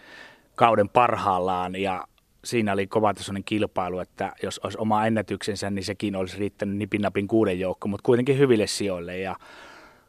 kauden 0.54 0.88
parhaillaan 0.88 1.76
ja 1.76 2.04
siinä 2.46 2.72
oli 2.72 2.86
kovatasoinen 2.86 3.44
kilpailu, 3.44 3.98
että 3.98 4.32
jos 4.42 4.58
olisi 4.58 4.78
oma 4.78 5.06
ennätyksensä, 5.06 5.70
niin 5.70 5.84
sekin 5.84 6.16
olisi 6.16 6.38
riittänyt 6.38 6.76
nipinapin 6.76 7.28
kuuden 7.28 7.60
joukko, 7.60 7.88
mutta 7.88 8.04
kuitenkin 8.06 8.38
hyville 8.38 8.66
sijoille. 8.66 9.18
Ja 9.18 9.36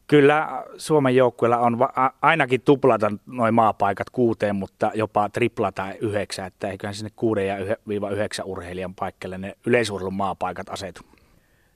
kyllä 0.08 0.64
Suomen 0.78 1.16
joukkueella 1.16 1.58
on 1.58 1.80
va- 1.80 2.14
ainakin 2.22 2.62
tuplata 2.62 3.12
noin 3.26 3.54
maapaikat 3.54 4.10
kuuteen, 4.10 4.56
mutta 4.56 4.92
jopa 4.96 5.30
triplata 5.30 5.88
yhdeksän, 6.00 6.48
että 6.48 6.70
eiköhän 6.70 6.96
sinne 6.96 7.12
kuuden 7.16 7.48
ja 7.48 7.58
yhdeksän 8.12 8.46
urheilijan 8.46 8.96
paikalle 8.96 9.38
ne 9.38 9.58
yleisurheilun 9.66 10.14
maapaikat 10.14 10.70
asetu. 10.70 11.02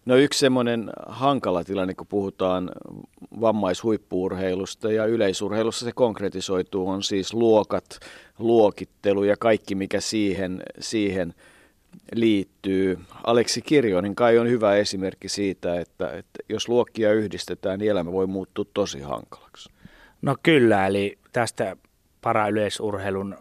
No 0.06 0.16
yksi 0.16 0.40
semmoinen 0.40 0.90
hankala 1.08 1.64
tilanne, 1.64 1.94
kun 1.94 2.08
puhutaan 2.08 2.72
vammaishuippuurheilusta 3.42 4.92
ja 4.92 5.06
yleisurheilussa 5.06 5.86
se 5.86 5.92
konkretisoituu, 5.92 6.90
on 6.90 7.04
siis 7.04 7.34
luokat, 7.34 8.00
luokittelu 8.40 9.24
ja 9.24 9.36
kaikki 9.38 9.76
mikä 9.76 10.00
siihen, 10.00 10.64
siihen 10.80 11.34
liittyy. 12.16 13.00
Aleksi 13.24 13.62
Kirjonen 13.62 14.16
kai 14.16 14.38
on 14.38 14.50
hyvä 14.50 14.76
esimerkki 14.76 15.30
siitä, 15.30 15.80
että, 15.80 16.12
että 16.12 16.40
jos 16.50 16.70
luokkia 16.70 17.14
yhdistetään, 17.14 17.80
niin 17.80 17.92
elämä 17.92 18.12
voi 18.12 18.28
muuttua 18.28 18.66
tosi 18.74 19.00
hankalaksi. 19.00 19.70
No 20.22 20.36
kyllä, 20.44 20.88
eli 20.88 21.18
tästä 21.32 21.76
parayleisurheilun 22.22 23.38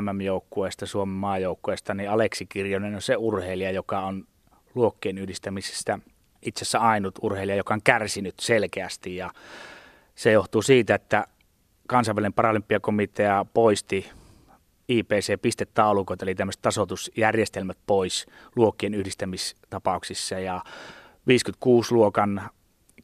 MM-joukkueesta, 0.00 0.86
Suomen 0.86 1.14
maajoukkueesta, 1.14 1.94
niin 1.94 2.10
Aleksi 2.10 2.46
Kirjonen 2.46 2.94
on 2.94 3.02
se 3.02 3.16
urheilija, 3.16 3.70
joka 3.70 4.00
on 4.00 4.24
luokkien 4.74 5.18
yhdistämisestä 5.18 5.98
itse 6.42 6.62
asiassa 6.62 6.78
ainut 6.78 7.18
urheilija, 7.22 7.56
joka 7.56 7.74
on 7.74 7.82
kärsinyt 7.84 8.34
selkeästi 8.40 9.16
ja 9.16 9.30
se 10.14 10.32
johtuu 10.32 10.62
siitä, 10.62 10.94
että 10.94 11.26
kansainvälinen 11.86 12.32
paralympiakomitea 12.32 13.46
poisti 13.54 14.10
IPC-pistetaulukot, 14.88 16.22
eli 16.22 16.34
tämmöiset 16.34 16.62
tasoitusjärjestelmät 16.62 17.78
pois 17.86 18.26
luokkien 18.56 18.94
yhdistämistapauksissa 18.94 20.38
ja 20.38 20.62
56-luokan 21.30 22.50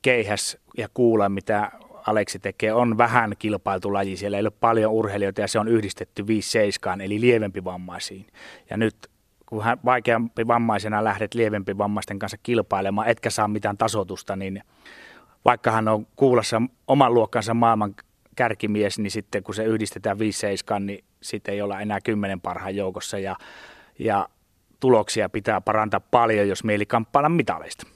keihäs 0.02 0.58
ja 0.76 0.88
kuula, 0.94 1.28
mitä 1.28 1.70
Aleksi 2.06 2.38
tekee, 2.38 2.72
on 2.72 2.98
vähän 2.98 3.34
kilpailtu 3.38 3.92
laji. 3.92 4.16
Siellä 4.16 4.36
ei 4.36 4.40
ole 4.40 4.50
paljon 4.50 4.92
urheilijoita 4.92 5.40
ja 5.40 5.48
se 5.48 5.58
on 5.58 5.68
yhdistetty 5.68 6.22
5-7, 6.22 7.02
eli 7.02 7.20
lievempi 7.20 7.64
vammaisiin. 7.64 8.26
Ja 8.70 8.76
nyt 8.76 8.94
kun 9.48 9.64
hän 9.64 9.78
vaikeampi 9.84 10.46
vammaisena 10.46 11.04
lähdet 11.04 11.34
lievempi 11.34 11.78
vammaisten 11.78 12.18
kanssa 12.18 12.36
kilpailemaan, 12.42 13.08
etkä 13.08 13.30
saa 13.30 13.48
mitään 13.48 13.78
tasotusta, 13.78 14.36
niin 14.36 14.62
vaikka 15.44 15.70
hän 15.70 15.88
on 15.88 16.06
kuulassa 16.16 16.62
oman 16.86 17.14
luokkansa 17.14 17.54
maailman 17.54 17.94
kärkimies, 18.36 18.98
niin 18.98 19.10
sitten 19.10 19.42
kun 19.42 19.54
se 19.54 19.64
yhdistetään 19.64 20.16
5-7, 20.76 20.80
niin 20.80 21.04
sitten 21.22 21.54
ei 21.54 21.62
olla 21.62 21.80
enää 21.80 22.00
kymmenen 22.00 22.40
parhaan 22.40 22.76
joukossa 22.76 23.18
ja, 23.18 23.36
ja 23.98 24.28
tuloksia 24.80 25.28
pitää 25.28 25.60
parantaa 25.60 26.00
paljon, 26.00 26.48
jos 26.48 26.64
mieli 26.64 26.86
kamppailla 26.86 27.28
mitaleista. 27.28 27.86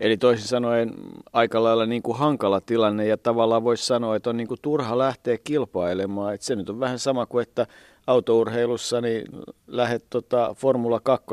Eli 0.00 0.16
toisin 0.16 0.48
sanoen 0.48 0.94
aika 1.32 1.62
lailla 1.62 1.86
niin 1.86 2.02
kuin 2.02 2.18
hankala 2.18 2.60
tilanne 2.60 3.06
ja 3.06 3.16
tavallaan 3.16 3.64
voisi 3.64 3.86
sanoa, 3.86 4.16
että 4.16 4.30
on 4.30 4.36
niin 4.36 4.48
kuin 4.48 4.60
turha 4.62 4.98
lähteä 4.98 5.38
kilpailemaan. 5.44 6.34
Että 6.34 6.46
se 6.46 6.56
nyt 6.56 6.68
on 6.68 6.80
vähän 6.80 6.98
sama 6.98 7.26
kuin, 7.26 7.42
että 7.42 7.66
autourheilussa 8.08 9.00
niin 9.00 9.26
lähdet 9.66 10.04
tota 10.10 10.54
Formula 10.54 11.00
2 11.00 11.26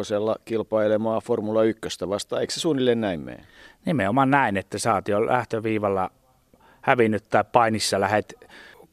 kilpailemaan 0.45 1.21
Formula 1.21 1.63
1 1.63 2.09
vastaan. 2.09 2.41
Eikö 2.41 2.53
se 2.53 2.59
suunnilleen 2.59 3.01
näin 3.01 3.19
mene? 3.19 3.45
Nimenomaan 3.85 4.31
näin, 4.31 4.57
että 4.57 4.77
sä 4.77 4.93
oot 4.93 5.07
jo 5.07 5.25
lähtöviivalla 5.25 6.11
hävinnyt 6.81 7.23
tai 7.29 7.43
painissa 7.51 7.99
lähet 7.99 8.33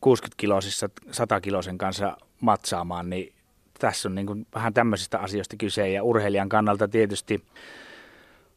60-kilosissa 0.06 0.90
100-kilosen 1.06 1.78
kanssa 1.78 2.16
matsaamaan, 2.40 3.10
niin 3.10 3.32
tässä 3.78 4.08
on 4.08 4.14
niin 4.14 4.26
kuin 4.26 4.46
vähän 4.54 4.74
tämmöisistä 4.74 5.18
asioista 5.18 5.56
kyse 5.56 5.88
ja 5.88 6.02
urheilijan 6.02 6.48
kannalta 6.48 6.88
tietysti 6.88 7.44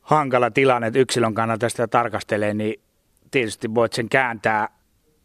hankala 0.01 0.51
tilanne, 0.51 0.87
että 0.87 0.99
yksilön 0.99 1.33
kannalta 1.33 1.69
sitä 1.69 1.87
tarkastelee, 1.87 2.53
niin 2.53 2.81
tietysti 3.31 3.75
voit 3.75 3.93
sen 3.93 4.09
kääntää 4.09 4.69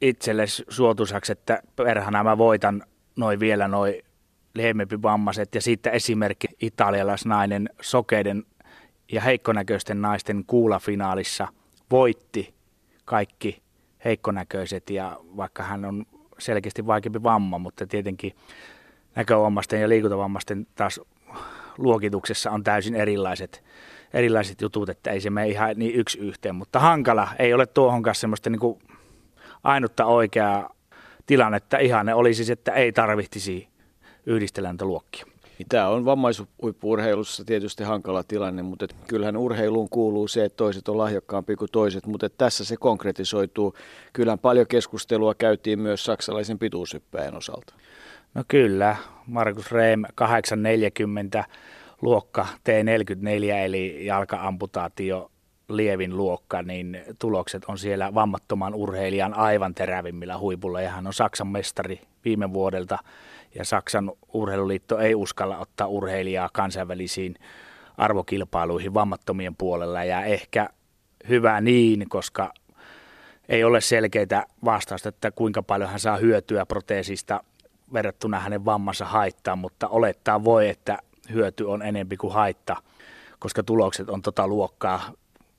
itselle 0.00 0.44
suotuisaksi, 0.68 1.32
että 1.32 1.62
perhana 1.76 2.24
mä 2.24 2.38
voitan 2.38 2.82
noin 3.20 3.40
vielä 3.40 3.68
noin 3.68 3.94
lievempi 4.54 5.02
vammaiset 5.02 5.54
ja 5.54 5.60
sitten 5.60 5.92
esimerkki 5.92 6.48
italialaisnainen 6.60 7.70
sokeiden 7.80 8.44
ja 9.12 9.20
heikkonäköisten 9.20 10.02
naisten 10.02 10.44
kuulafinaalissa 10.46 11.48
voitti 11.90 12.54
kaikki 13.04 13.62
heikkonäköiset 14.04 14.90
ja 14.90 15.16
vaikka 15.36 15.62
hän 15.62 15.84
on 15.84 16.06
selkeästi 16.38 16.86
vaikeampi 16.86 17.22
vamma, 17.22 17.58
mutta 17.58 17.86
tietenkin 17.86 18.32
näkövammaisten 19.14 19.80
ja 19.80 19.88
liikuntavammaisten 19.88 20.66
taas 20.74 21.00
luokituksessa 21.78 22.50
on 22.50 22.64
täysin 22.64 22.94
erilaiset, 22.94 23.64
erilaiset 24.14 24.60
jutut, 24.60 24.88
että 24.88 25.10
ei 25.10 25.20
se 25.20 25.30
mene 25.30 25.48
ihan 25.48 25.70
niin 25.76 25.94
yksi 25.94 26.18
yhteen, 26.18 26.54
mutta 26.54 26.78
hankala, 26.78 27.28
ei 27.38 27.54
ole 27.54 27.66
tuohon 27.66 28.02
kanssa 28.02 28.20
semmoista 28.20 28.50
niin 28.50 28.60
kuin 28.60 28.78
ainutta 29.64 30.04
oikeaa 30.04 30.70
tilannetta. 31.26 31.78
Ihanne 31.78 32.14
olisi 32.14 32.36
siis, 32.36 32.50
että 32.50 32.72
ei 32.72 32.92
tarvittisi 32.92 33.68
yhdistellä 34.26 34.68
näitä 34.68 34.84
luokkia. 34.84 35.26
Niin 35.58 35.68
tämä 35.68 35.88
on 35.88 36.04
vammaishuippuurheilussa 36.04 37.44
tietysti 37.44 37.84
hankala 37.84 38.22
tilanne, 38.22 38.62
mutta 38.62 38.84
et 38.84 38.94
kyllähän 39.08 39.36
urheiluun 39.36 39.88
kuuluu 39.88 40.28
se, 40.28 40.44
että 40.44 40.56
toiset 40.56 40.88
on 40.88 40.98
lahjakkaampia 40.98 41.56
kuin 41.56 41.70
toiset, 41.72 42.06
mutta 42.06 42.30
tässä 42.30 42.64
se 42.64 42.76
konkretisoituu. 42.76 43.74
Kyllähän 44.12 44.38
paljon 44.38 44.66
keskustelua 44.66 45.34
käytiin 45.34 45.80
myös 45.80 46.04
saksalaisen 46.04 46.58
pituushyppäjän 46.58 47.36
osalta. 47.36 47.74
No 48.34 48.44
kyllä, 48.48 48.96
Markus 49.26 49.72
Rehm 49.72 50.02
840 50.14 51.44
luokka 52.02 52.46
T44 52.56 53.52
eli 53.64 54.06
jalkaamputaatio 54.06 55.30
lievin 55.70 56.16
luokka, 56.16 56.62
niin 56.62 57.02
tulokset 57.18 57.64
on 57.64 57.78
siellä 57.78 58.14
vammattoman 58.14 58.74
urheilijan 58.74 59.34
aivan 59.34 59.74
terävimmillä 59.74 60.38
huipulla. 60.38 60.80
Ja 60.80 60.90
hän 60.90 61.06
on 61.06 61.14
Saksan 61.14 61.48
mestari 61.48 62.00
viime 62.24 62.52
vuodelta. 62.52 62.98
Ja 63.54 63.64
Saksan 63.64 64.12
urheiluliitto 64.32 64.98
ei 64.98 65.14
uskalla 65.14 65.58
ottaa 65.58 65.86
urheilijaa 65.86 66.50
kansainvälisiin 66.52 67.34
arvokilpailuihin 67.96 68.94
vammattomien 68.94 69.56
puolella. 69.56 70.04
Ja 70.04 70.24
ehkä 70.24 70.68
hyvä 71.28 71.60
niin, 71.60 72.08
koska 72.08 72.52
ei 73.48 73.64
ole 73.64 73.80
selkeitä 73.80 74.46
vastausta, 74.64 75.08
että 75.08 75.30
kuinka 75.30 75.62
paljon 75.62 75.90
hän 75.90 76.00
saa 76.00 76.16
hyötyä 76.16 76.66
proteesista 76.66 77.40
verrattuna 77.92 78.40
hänen 78.40 78.64
vammansa 78.64 79.04
haittaan, 79.04 79.58
mutta 79.58 79.88
olettaa 79.88 80.44
voi, 80.44 80.68
että 80.68 80.98
hyöty 81.32 81.64
on 81.64 81.82
enempi 81.82 82.16
kuin 82.16 82.32
haitta, 82.32 82.76
koska 83.38 83.62
tulokset 83.62 84.08
on 84.08 84.22
tota 84.22 84.48
luokkaa 84.48 85.12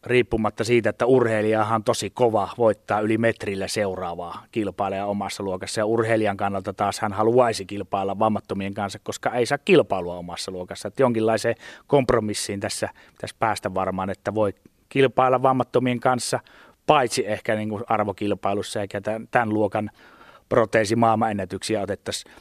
riippumatta 0.06 0.64
siitä, 0.64 0.90
että 0.90 1.06
urheilijahan 1.06 1.76
on 1.76 1.84
tosi 1.84 2.10
kova 2.10 2.50
voittaa 2.58 3.00
yli 3.00 3.18
metrillä 3.18 3.68
seuraavaa 3.68 4.46
kilpailijaa 4.52 5.06
omassa 5.06 5.44
luokassa. 5.44 5.82
Ja 5.82 5.86
urheilijan 5.86 6.38
kannalta 6.38 6.74
taas 6.74 7.00
hän 7.00 7.14
haluaisi 7.14 7.66
kilpailla 7.66 8.20
vammattomien 8.20 8.74
kanssa, 8.74 9.00
koska 9.04 9.30
ei 9.30 9.46
saa 9.46 9.58
kilpailua 9.58 10.18
omassa 10.18 10.52
luokassa. 10.52 10.88
Että 10.88 11.04
jonkinlaiseen 11.04 11.56
kompromissiin 11.88 12.60
tässä 12.60 12.90
pitäisi 13.12 13.36
päästä 13.40 13.74
varmaan, 13.74 14.10
että 14.10 14.36
voi 14.36 14.54
kilpailla 14.90 15.42
vammattomien 15.42 16.00
kanssa, 16.00 16.40
paitsi 16.88 17.28
ehkä 17.28 17.56
niin 17.56 17.70
kuin 17.70 17.84
arvokilpailussa, 17.88 18.82
eikä 18.82 19.02
tämän, 19.32 19.50
luokan 19.54 19.90
proteesi 20.50 20.96
maailmanennätyksiä 20.96 21.82
otettaisiin 21.82 22.34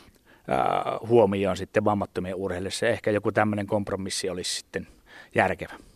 huomioon 1.09 1.57
sitten 1.57 1.85
vammattomien 1.85 2.35
urheilijoissa. 2.35 2.87
Ehkä 2.87 3.11
joku 3.11 3.33
tämmöinen 3.33 3.67
kompromissi 3.67 4.31
olisi 4.31 4.57
sitten 4.57 4.87
järkevä. 5.35 5.90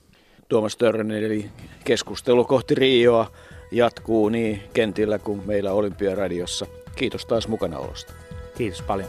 Tuomas 0.49 0.77
Törrönen, 0.77 1.25
eli 1.25 1.51
keskustelu 1.85 2.45
kohti 2.45 2.75
Rioa 2.75 3.31
jatkuu 3.71 4.29
niin 4.29 4.63
kentillä 4.73 5.19
kuin 5.19 5.43
meillä 5.47 5.73
Olympiaradiossa. 5.73 6.67
Kiitos 6.97 7.27
taas 7.27 7.49
mukanaolosta. 7.49 8.13
Kiitos 8.59 8.83
paljon. 8.83 9.09